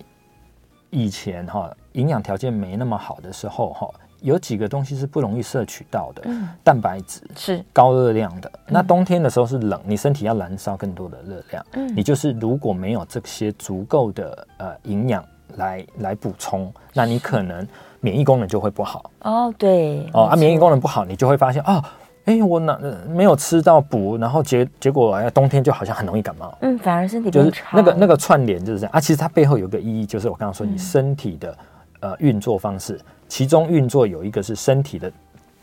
[0.91, 3.89] 以前哈营养条件没那么好的时候哈。
[4.23, 8.49] 有几个东西是不容易摄取到的，嗯、蛋白质是高热量的。
[8.53, 11.65] 嗯、那冬天的时候是冷，你身体要燃烧更多的热量。
[11.73, 15.23] 嗯，你就是如果没有这些足够的呃营养
[15.57, 17.67] 来来补充，那你可能
[17.99, 19.11] 免疫功能就会不好。
[19.23, 21.83] 哦，对，哦啊，免疫功能不好，你就会发现啊，
[22.23, 26.57] 哎、欸，我哪没有吃到补，然后结结果哎，冬天就好像很容易感冒。
[26.61, 29.01] 嗯，反而身体就是那个那个串联就是这样啊。
[29.01, 31.57] 其实它背后有个意义，就是我刚刚说你身体的、嗯、
[32.03, 32.99] 呃运作方式。
[33.29, 35.11] 其中运作有一个是身体的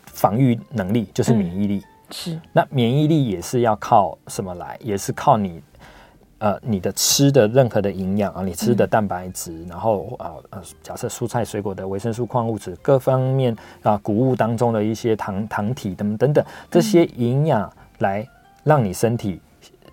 [0.07, 1.76] 防御能力，就是免疫力。
[1.76, 4.76] 嗯、是，那免疫力也是要靠什么来？
[4.81, 5.62] 也是靠你，
[6.38, 18.26] 呃，你的吃的任何的营养啊，你吃的蛋白质，嗯、然后啊呃，假设蔬菜水果的维生素、矿物质各方面啊，谷物当中的一些糖糖体等等等这些营养来
[18.64, 19.40] 让你身体。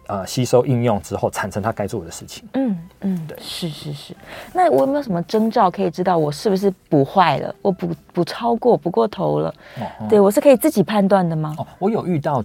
[0.07, 2.47] 呃，吸收应用之后，产生它该做的事情。
[2.53, 4.15] 嗯嗯，对，是是是。
[4.53, 7.53] 那我有没有什么征兆可以知道我是不是补坏了？
[7.61, 9.49] 我补补超过、补过头了？
[9.79, 11.53] 哦哦、对我是可以自己判断的吗？
[11.57, 12.43] 哦，我有遇到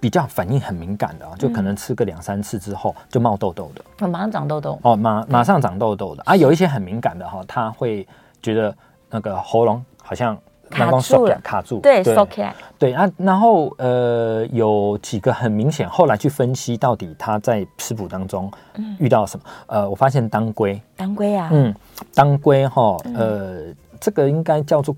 [0.00, 4.78] 比较反应很敏感的啊，就可能吃个两三次之后就冒痘痘的，嗯、马上长痘痘。
[4.82, 8.06] 哦，马马上长痘痘的、嗯、啊，有一些很敏感的哈，他会
[8.42, 8.74] 觉得
[9.10, 10.36] 那个喉咙好像。
[10.74, 18.50] 卡住了，卡住，对，收起来，对啊，然后呃，有几个很明显，后来去分析到底他在食补当中
[18.98, 19.44] 遇到什么？
[19.68, 21.74] 呃，我发现当归，当归啊，嗯，
[22.12, 23.62] 当归哈，呃，
[24.00, 24.94] 这个应该叫做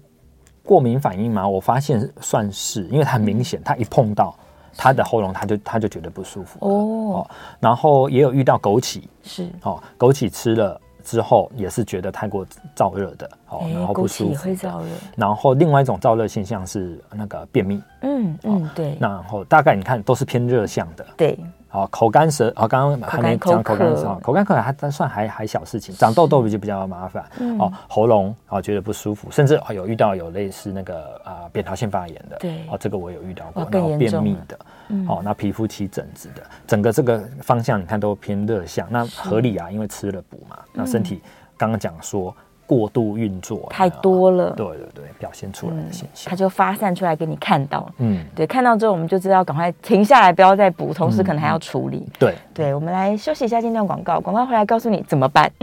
[0.65, 1.47] 过敏反应嘛？
[1.47, 4.35] 我发现算是，因为它很明显，它一碰到
[4.77, 7.27] 他的喉咙，他就他就觉得不舒服哦。
[7.61, 9.49] 然后也有遇到枸杞，是。
[9.63, 10.81] 哦，枸杞吃了。
[11.07, 14.45] 之后也是觉得太过燥热的，哦，然后不舒服。
[14.45, 14.89] 会燥热。
[15.17, 17.83] 然后另外一种燥热现象是那个便秘。
[18.03, 18.97] 嗯嗯，对。
[19.01, 21.07] 然后大概你看都是偏热象的。
[21.17, 21.39] 对。
[21.69, 27.23] 好，口干舌，好，刚刚还没讲口干舌，口干口渴还但算还还小事情，长痘痘就比较麻烦。
[27.59, 32.37] 哦，喉咙啊觉得不舒服，甚至有遇到有类似那个啊扁桃腺发炎的。
[32.39, 32.65] 对。
[32.71, 34.59] 哦，这个我有遇到过，然后便秘的。
[35.07, 41.21] 哦，那皮肤起疹子的，整个这个方向你看都偏热象，那合理啊，因为吃了补嘛，那身体
[41.59, 42.35] 刚刚讲说
[42.67, 52.35] 过度运作太多了，对对对，表现出来的现象，它就发散出来给你看到，嗯，对，看到之后我们就知道赶快停下来，不要再补，同时可能还要处理，对。
[52.53, 55.51] 对，我们来休息一下，间段广告，广告回来告诉你怎么办。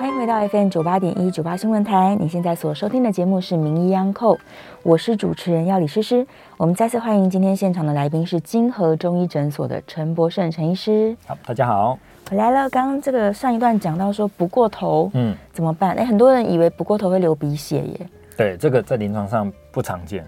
[0.00, 4.34] 欢迎回到 FM 九八点一九八新闻台，你现在所收听的节目是《名医央叩》，
[4.82, 6.26] 我是主持人药理诗诗。
[6.56, 11.14] 我们再次欢迎今天现场的来宾是金河中医诊所的陈博胜陈医师。
[11.26, 11.98] 好，大家好，
[12.30, 12.70] 回来了。
[12.70, 15.96] 刚刚这个上一段讲到说不过头，嗯，怎么办？
[15.96, 18.08] 哎，很多人以为不过头会流鼻血耶。
[18.36, 20.24] 对，这个在临床上不常见。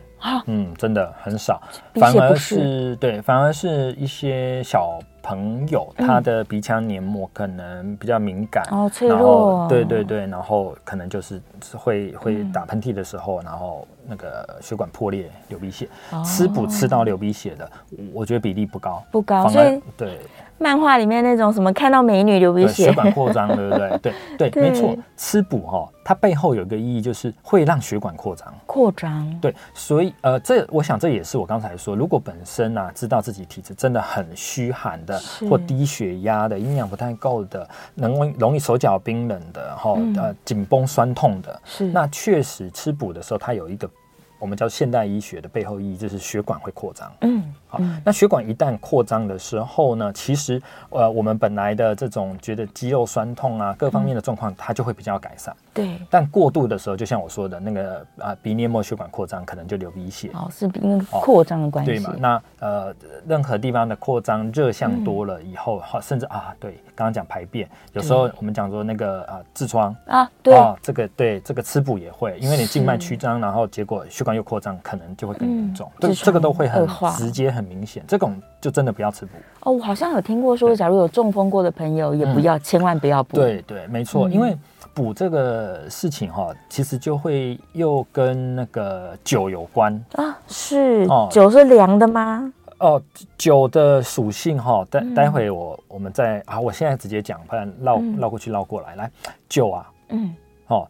[0.47, 1.61] 嗯，真的很少，
[1.95, 11.43] 反而是对，反而是一些小朋友，他的鼻腔黏膜可能比较敏感，哦，脆弱，对对对，然后可能就是
[11.77, 15.89] 会会打喷嚏的时候，然后那个血管破裂流鼻血，
[16.25, 17.69] 吃补吃到流鼻血的，
[18.13, 20.19] 我觉得比例不高，不高，所以对。
[20.63, 23.99] 漫画里面那种什么看到美女流鼻血，血管扩张，对不对？
[24.39, 24.97] 对对，没错。
[25.17, 28.53] 吃补哈，它背后有一个意义，就是会让血管扩张。
[28.67, 29.39] 扩张。
[29.41, 35.21] 对，所以呃，这我想这也是我刚才说，如果本身啊知道自己体质真的很虚寒的，
[35.51, 43.91] 或低血压的，营养不太够的，能容易手脚冰冷的，哈呃紧绷酸痛的，是那确实吃补的时候，它有一个
[44.39, 47.13] 我们叫现代医学的背后意义，就是血管会扩张。
[47.23, 47.43] 嗯。
[47.73, 50.61] 好，那血管一旦扩张的时候呢，其实
[50.91, 55.57] 呃，我们本来的这种觉得肌肉酸痛啊，各方面的状况，它就会比较改善。
[55.73, 55.99] 对。
[56.11, 60.31] 但过度的时候，就像我说的那个啊，鼻黏膜血管扩张，可能就流鼻血。
[60.35, 61.93] 哦，是因为扩张的关系。
[61.93, 62.15] 对嘛？
[62.19, 62.95] 那呃，
[63.27, 75.91] 任何地方的扩张，热象多了以后，好，甚至啊，对，刚刚讲排便，有时候我们讲说那个啊，痔疮啊，对，这个对，这个吃补也会，因为你静脉曲张，然后结果血管又扩张，可能就会更严重。
[75.99, 77.62] 对，这个都会很直接很。
[77.63, 79.73] 很明显，这种就真的不要吃补哦。
[79.73, 83.37] 我好像有听过说，假如有中风过的朋友，也不要，嗯、千万不要补。
[83.37, 84.57] 对对，没错，嗯、因为
[84.93, 90.39] 补这个事情哈，其实就会又跟那个酒有关啊。
[90.49, 92.53] 是哦，酒是凉的吗？
[92.79, 93.01] 哦，
[93.39, 98.97] 酒的属性哈，待待会我我们再啊，我现在直接讲，不然绕绕过去绕过来。
[98.97, 99.11] 来，
[99.49, 100.35] 酒啊，嗯，
[100.67, 100.89] 哦，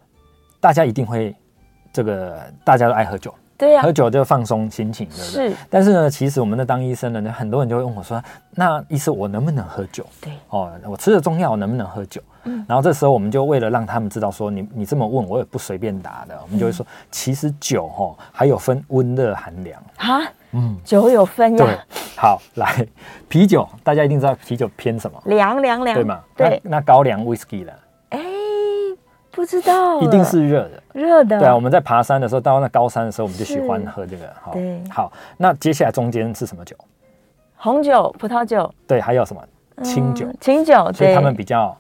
[0.59, 1.35] 大家一定会
[1.93, 3.35] 这个，大家都爱喝酒。
[3.63, 5.51] 对啊，喝酒就放松心情，对不对？
[5.51, 5.57] 是。
[5.71, 8.21] 但是呢，其实我们的当医生的，很多人就会问我说
[8.57, 10.33] ：“那医生，我能不能喝酒？”对。
[10.49, 12.21] 哦，我吃了中药能不能喝酒？
[12.43, 12.65] 嗯。
[12.69, 19.81] 然后这时候我们就为了让他们知道说你你这么问，我也不随便答的，我们就会说，嗯、其实酒哈、哦、还有分温热寒凉。
[19.97, 21.65] 哈，嗯，酒有分呀。
[21.65, 21.79] 对。
[22.17, 22.85] 好，来
[23.29, 25.23] 啤酒，大家一定知道啤酒偏什么？
[25.27, 26.19] 凉凉凉，对吗？
[26.37, 26.61] 对。
[26.65, 27.73] 那，那高粱 whisky 呢？
[29.35, 31.39] 不知道，一定是热的，热的。
[31.39, 34.33] 对啊，我们在爬山的时候，到那高山的时候，我们就喜欢喝这个。
[34.41, 35.13] 好，对，好。
[35.37, 36.77] 那接下来中间是什么酒？
[37.57, 38.73] 红酒、葡萄酒。
[38.87, 39.43] 对，还有什么？
[39.83, 40.27] 清酒。
[40.41, 41.77] 清酒，所以他们比较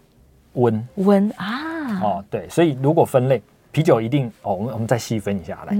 [0.54, 0.88] 温。
[0.96, 2.00] 温啊。
[2.02, 5.76] 哦，对，所以如果分类，啤酒一定哦，我们我们再细分一下来。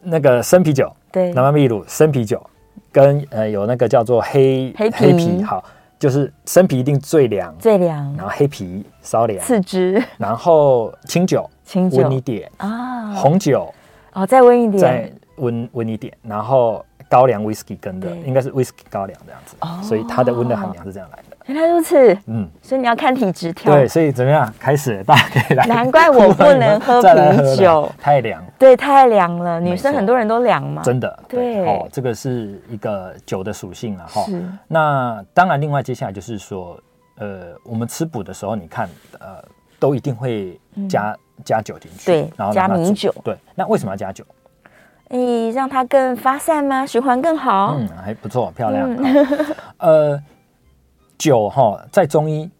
[0.00, 2.44] 那个生啤酒，对，南蛮秘鲁生啤酒，
[2.90, 5.64] 跟呃有那个叫做黑黑啤，好。
[6.02, 11.98] 就是生啤一定最凉，最凉，然后黑啤稍凉，次之，然后清酒，清酒。
[12.02, 13.72] 温一点啊，红酒
[14.12, 21.31] 哦再温一点，再温温一点，然后高粱 whisky 跟的应该是 whisky 高粱这样子，哦，所以它的温的含量是这样来的。
[21.46, 23.74] 原来如此，嗯，所以你要看体质调。
[23.74, 24.52] 对，所以怎么样？
[24.60, 25.66] 开始，大家可以来。
[25.66, 28.42] 难怪我 不能喝啤酒，太凉。
[28.58, 29.60] 对，太凉了。
[29.60, 30.82] 女生很多人都凉嘛。
[30.82, 31.18] 真的。
[31.28, 31.66] 对。
[31.66, 34.22] 哦，这个是一个酒的属性了哈。
[34.22, 34.40] 是。
[34.68, 36.78] 那当然，另外接下来就是说，
[37.18, 38.88] 呃，我们吃补的时候，你看，
[39.18, 39.42] 呃，
[39.80, 42.06] 都一定会加加酒进去。
[42.06, 42.30] 对。
[42.36, 43.12] 然后加米酒。
[43.24, 43.36] 对。
[43.54, 44.24] 那为什么要加酒？
[45.08, 46.86] 诶，让它更发散吗？
[46.86, 47.76] 循环更好？
[47.78, 48.88] 嗯，还不错，漂亮。
[49.78, 50.22] 呃。
[51.22, 52.50] 酒哈，在中医，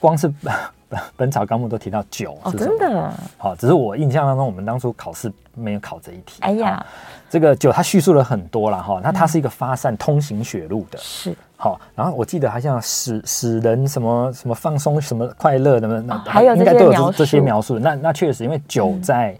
[0.00, 0.26] 光是
[1.18, 2.48] 《本草纲目》都提到酒是？
[2.48, 3.12] 哦，真的。
[3.36, 6.40] 好，只是我印象当中，我们当初考试没有考这一题。
[6.40, 6.86] 哎呀，
[7.28, 10.96] 这个酒它叙述了很多了哈，那它是一个发散、通行血路的。
[10.98, 11.36] 是。
[11.58, 17.78] 好，然后我记得好像使使人什么什么放松、什么快乐的那还有应该都有这些描述。
[17.78, 19.32] 那那确实，因为酒在。
[19.32, 19.38] 嗯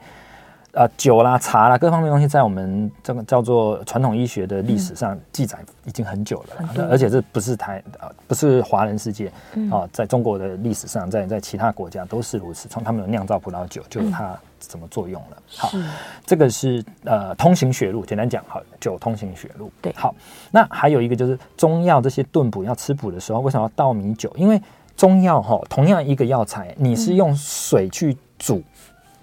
[0.76, 12.68] 呃，酒啦、茶啦，各方面东西，在我们这个叫做传统医学的历史上记载已经很久了，嗯、而且这不是台呃，不是华人世界啊、嗯呃，在中国的历史上，在在其他国家都是如此。
[12.68, 15.36] 从他们有酿造葡萄酒，就有它怎么作用了。
[15.38, 15.84] 嗯、好，是
[16.26, 19.72] 这个是呃通行血路，简单讲，好，酒通行血路。
[19.80, 20.14] 对，好，
[20.50, 24.30] 那还有一个就是中药这些炖补要吃补的时候，为什么要倒米酒？
[24.36, 24.60] 因为
[24.94, 28.58] 中药哈，同样一个药材，你是用水去煮。
[28.58, 28.64] 嗯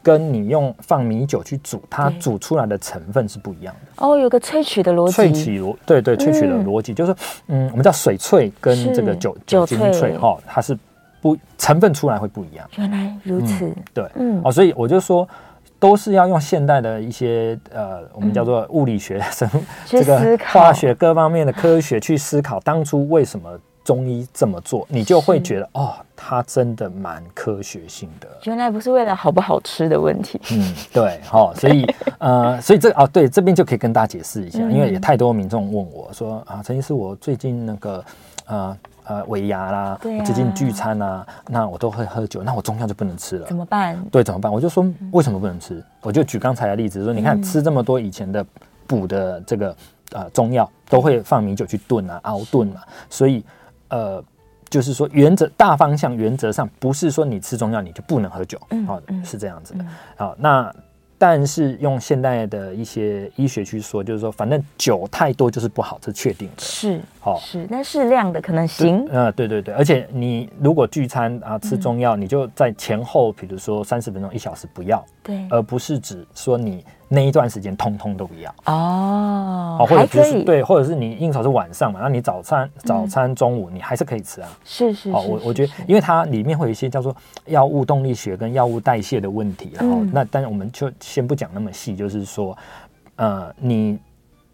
[0.03, 4.05] 跟你用放米酒去煮，它煮出来的成分是不一样的。
[4.05, 5.13] 哦，有个萃取的逻辑。
[5.13, 7.15] 萃取逻对对，萃取的逻辑、嗯、就是，
[7.47, 10.77] 嗯，我们叫水萃跟这个酒酒精萃哈，它是
[11.21, 12.69] 不成分出来会不一样。
[12.75, 13.65] 原来如此。
[13.65, 15.25] 嗯、对，嗯，哦，所以我就说，
[15.79, 23.49] 都是要用现代的一些呃，我们叫做物理学、生、嗯、这个化学各方面的科学去思考，当初为什么。
[23.83, 28.27] 中医这么做，你就会觉得哦，它真的蛮科学性的。
[28.43, 30.39] 原来不是为了好不好吃的问题。
[30.51, 31.85] 嗯，对，好、哦，所以
[32.19, 38.05] 呃，所以这哦，对，这边就可以跟大家解释一下，嗯、因为也太多民众问我说啊，陈医师，我最近那个
[38.45, 44.01] 呃呃尾牙啦，啊、最近聚餐啊，那我都会喝酒，那我中药就不能吃了，怎么办？
[44.09, 44.49] 对，怎么办？
[44.49, 45.73] 我就说为什么不能吃？
[45.73, 48.45] 嗯、我就举刚才的例子说，你看、嗯、吃这么多以前的
[48.87, 49.75] 补的这个
[50.13, 53.43] 呃中药，都会放米酒去炖啊、熬炖啊，所以。
[53.93, 54.23] 呃，
[54.69, 59.85] 就是说，原则大方向原则上不是说你吃中药你就不能喝酒，嗯，好，是这样子的。
[60.17, 60.73] 好，那
[61.15, 66.63] 但是用现代的一些医学去说，就是说，反正酒太多就是不好，这是确定的。
[66.63, 69.07] 是，好，是，那适量的可能行。
[69.11, 76.83] 呃，对对对，而且你如果聚餐啊吃中药，你就在前后，比如说三十分钟、一小时不要，对，而不是指说你。
[77.13, 84.49] 那一段时间通通都不要哦，或者就是对，或者是你应酬是晚上嘛，那你早餐、早餐、中午你还是可以吃啊。
[84.65, 92.57] 是是，哦，我我觉得，因为它里面会有一些叫做药物动力学跟药物代谢的问题，然后那但是我们就先不讲那么细，就是说，
[93.17, 93.99] 呃，你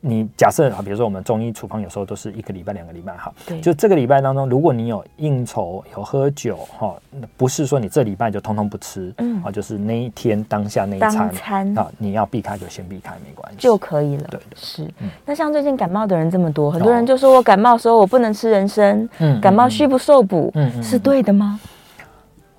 [0.02, 6.96] 你假设啊，比如说我们中医处方有时候都是一个礼拜、两个礼拜哈，对，就这个礼拜当中，如果你有应酬、有喝酒哈，
[7.36, 14.28] 不是说你这礼拜就通通不吃，嗯，啊，就是那一天当下那一餐，餐啊，你要避开就先避开，没关系，就可以了。
[14.32, 14.84] 对，是。
[15.00, 21.60] 嗯、那像最近感冒的人这么多，很多人就说我感冒的时候我不能吃人参，嗯，感冒虚不受补，嗯，嗯，是对的吗？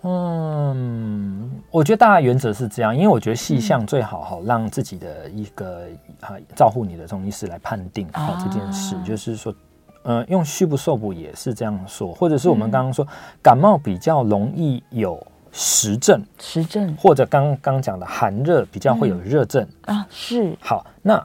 [0.02, 5.82] 嗯，我觉得大概原则是这样，因为我觉得细项最好哈，让自己的一个
[6.20, 9.54] 啊照顾你的中医师来判定好这件事，啊、就是说，
[10.04, 13.08] 呃，用虚不受补也是这样说，或者是我们刚刚说、嗯、
[13.42, 15.22] 感冒比较容易有
[15.52, 20.56] 实症，实症，或者刚刚讲的寒热比较会有热症、嗯、啊，是。
[20.60, 21.22] 好，那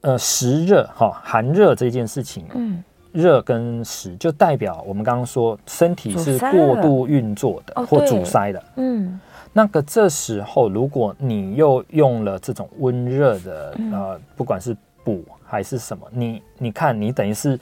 [0.00, 2.82] 呃实热哈寒热这件事情，嗯。
[3.16, 9.18] 热跟湿就代表我们刚刚说身体是过度运作的或阻塞的，嗯，
[9.52, 17.58] 那个这时候如果你又用了这种温热的，呃，不管是补还是什么，你你看你等于是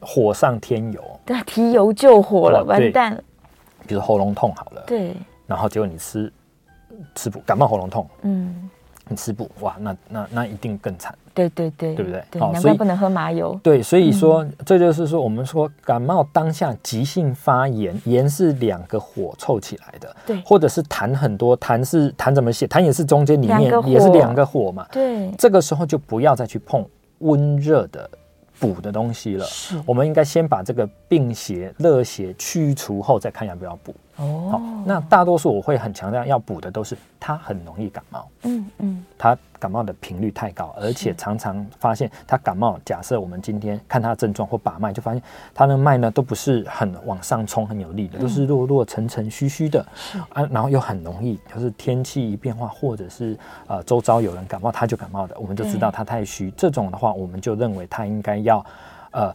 [0.00, 3.22] 火上添油，对，提油救火了，完蛋了。
[3.86, 5.14] 比如喉咙痛好了，对，
[5.46, 6.32] 然后结果你吃
[7.14, 8.70] 吃补感冒喉咙痛，嗯。
[9.08, 11.14] 你吃补哇，那那那一定更惨。
[11.32, 12.40] 对对对，对不对？
[12.40, 13.58] 好，所以不能喝麻油。
[13.62, 20.16] 对，所以说、嗯、这就是说，我们说感冒当下急性发炎，炎是两个火凑起来的。
[20.26, 22.66] 对，或者是痰很多，痰是痰怎么写？
[22.66, 24.86] 痰也是中间里面也是两个火嘛。
[24.90, 26.84] 对，这个时候就不要再去碰
[27.18, 28.08] 温热的
[28.58, 29.44] 补的东西了。
[29.44, 33.94] 是，我们应该先把这个病邪、热邪去除后，再看要不要补。
[34.16, 45.22] 哦，好，那大多数我会很强调要补的都是他很容易感冒，嗯嗯，他感冒的频率太高，而且常常发现他感冒，假设我们今天看他的症状或把脉，就发现
[45.54, 49.84] 他的脉呢都不是很往上冲很有力的，都是弱弱沉沉虚虚的，
[50.30, 58.64] 啊，然后又很容易就是天气一变化，或者是呃周遭有人感冒他就感冒的，我们就知道他太虚，这种的话我们就认为他应该要
[59.10, 59.34] 呃。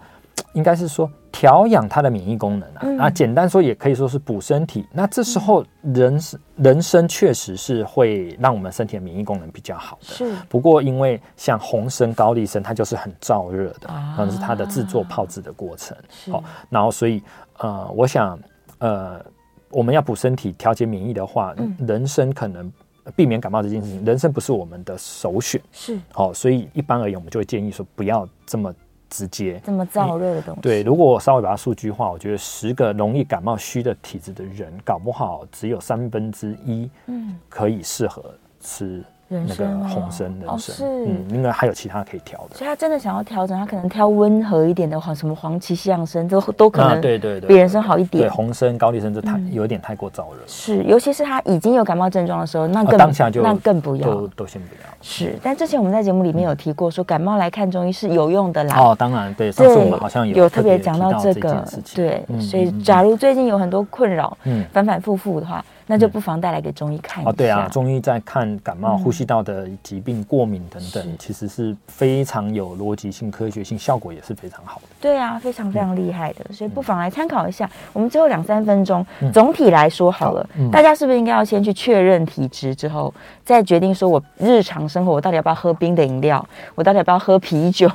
[0.54, 4.86] 应该是说调养他的免疫功能啊，嗯、啊，简单说也可以说是补身体。
[4.92, 10.14] 那这时候人参人参确实是会让我们身体的免疫功能比较好的。
[10.14, 10.36] 是。
[10.50, 15.98] 不过因为像红参、高丽参，它就是很燥热的，可能、啊、是它的制作泡制的过程。
[16.30, 17.24] 好然后所以
[17.58, 18.38] 呃，我想
[18.80, 19.24] 呃，
[19.70, 22.72] 我们要补身体、调节免疫的话，嗯、人参可能
[23.16, 25.62] 避免感冒这件事情，人参不是我们的首选。
[25.72, 25.98] 是。
[26.12, 28.74] 好、哦，所以一般而言，我们就会建议说不要这么。
[29.12, 39.04] 直接这么燥热的东西，对，如果我稍微把它数据化，我觉得十个容易感冒虚的体质的人，搞不好只有三分之一，嗯，可以适合吃。
[39.48, 42.56] 那个红参人参，是，嗯，应该还有其他可以调的。
[42.56, 48.24] 所以他真的想要调整，他可能挑温和一点的话，什么黄芪、西洋参都都可能，对对对，比人参好一点。
[48.26, 50.40] 对，红参、高丽参这太有点太过燥热。
[50.46, 54.82] 是，尤其是他已经有感冒症状的时候，那更当下就那更不要，都都先不要。
[55.02, 58.76] 是，但之前我们在节目里面有提过，说感冒来看中医是有用的啦。
[58.78, 61.66] 哦，当然，对，上次我们好像有有特别讲到这个，
[61.96, 65.64] 对，所以假如最近有很多困扰，嗯，反反复复的话。
[65.88, 67.30] 那就不妨带来给中医看一下。
[67.30, 74.88] 哦，对啊，中医在看感冒、呼吸道的疾病、过敏等等，其实是非常有逻辑性、科学性，效果也是非常好的。
[75.00, 77.70] 对啊，非常非常厉害的，所以不妨来参考一下。
[77.94, 83.14] 我们最后两三分钟，总体来说好了，大家是不是应该要先去确认体质之后，
[83.44, 87.90] 再决定说我日常生活我到底要不要喝冰的饮料，我到底要不要喝啤酒？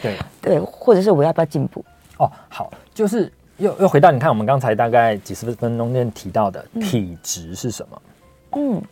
[0.00, 1.84] 对 对，或者是我要不要进补？
[2.18, 3.32] 哦，好，就是。
[3.58, 8.02] 又又回到你看，我们刚才大概几十分钟内提到的体质是什么？
[8.56, 8.82] 嗯嗯，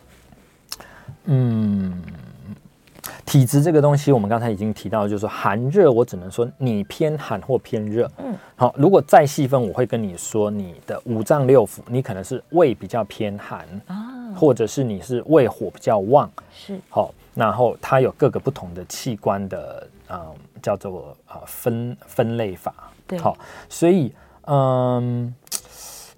[3.25, 8.11] 体质这个东西，我们刚才已经提到，就是说寒热，我只能说你偏寒或偏热。
[8.19, 16.29] 嗯，好，如果再细分，我会跟你说，你的五脏六腑，你可能是胃比较偏寒啊，或者是你是胃火比较旺。
[16.53, 20.21] 是，好，然后它有各个不同的器官的，嗯，
[20.61, 22.75] 叫做啊分分类法。
[23.07, 23.37] 对，好，
[23.69, 24.13] 所以。
[24.53, 25.33] 嗯，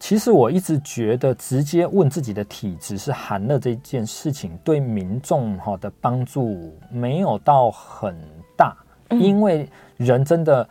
[0.03, 8.13] 其实我一直觉得直接问自己的体质是寒热这件事情，对民众哈的帮助没有到很
[8.57, 8.77] 大，
[9.11, 10.69] 因为人真的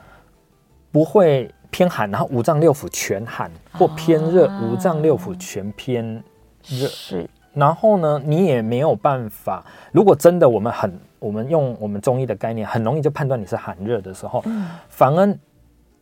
[0.92, 6.22] 不会偏寒，然后五脏六腑全寒，或偏热，五脏六腑全偏
[6.68, 6.86] 热。
[6.90, 9.64] 是，然后呢，你也没有办法。
[9.94, 14.44] 如果真的我们很，我们用我们中医的概念，很容易就判断你是寒热的时候，
[14.90, 15.40] 反而。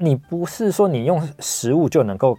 [0.01, 2.33] 你不是说你用食物就能够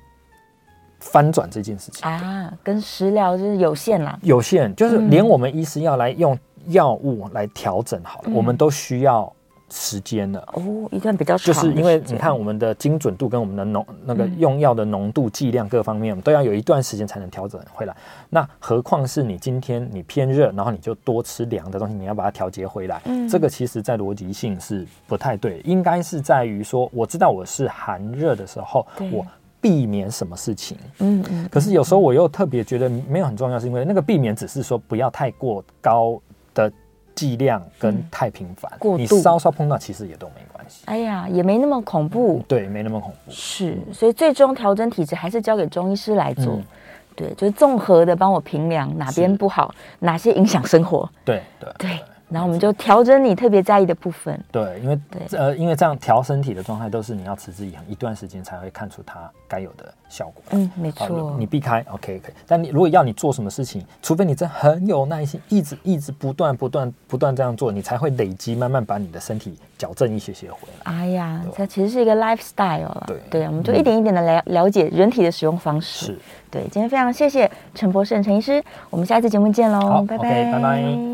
[1.01, 2.09] 翻转这件事情。
[2.09, 2.53] 啊？
[2.63, 9.33] 跟食疗就是有限啦，有限就是连我们医师要来用药物来调整好了，嗯、我们都需要
[9.71, 10.41] 时间了。
[10.53, 17.97] 哦，一段比较长，就是因为你看我们的精准度跟我们的浓那个用药的浓度剂量各方面，我们都要有一段时间才能调整回来。
[18.29, 29.25] 那何况是你今天你偏热，然后你就多吃凉的东西，你要把它调节回来，嗯，这个其实在逻辑性是不太对，应该是在于说，我知道我是寒热的时候，我
[29.61, 36.21] 避免什么事情，嗯嗯，可是有时候我又特别觉得没有很重要，是因为那个避免只是说不要太过高
[36.55, 36.73] 的。
[37.13, 40.85] 剂量跟太频繁，过度你稍稍碰到其实也都没关系。
[40.87, 42.39] 哎呀，也没那么恐怖。
[42.39, 43.31] 嗯、对，没那么恐怖。
[43.31, 46.55] 是，所以最终调整体质还是交给中医师来做。
[46.55, 46.65] 嗯、
[47.15, 51.07] 对，就是综合的帮我评量哪边不好，哪些影响生活。
[51.23, 51.91] 对对对。
[51.91, 52.01] 对
[52.31, 54.39] 然后我们就调整你特别在意的部分。
[54.51, 60.43] 对，因为对呃，因为这样调身体的状态都是你要持之以恒一段时间才会看出它该有的效果。
[60.51, 61.35] 嗯，没错。
[61.39, 70.93] 你避开 OK 可以，但你如果要你做什么事情，除非你真很有耐心，一直一直不断不断不断这样做，你才会累积，慢慢把你的身体矫正一些些回来。
[70.93, 73.05] 哎呀，这其实是一个 lifestyle 了。
[73.07, 76.07] 对对，我们就一点一点的了了解人体的使用方式。
[76.07, 76.19] 是。
[76.51, 81.11] 对，今天非常谢谢陈博士、陈医师，我们下一次节目见喽，拜拜，拜拜。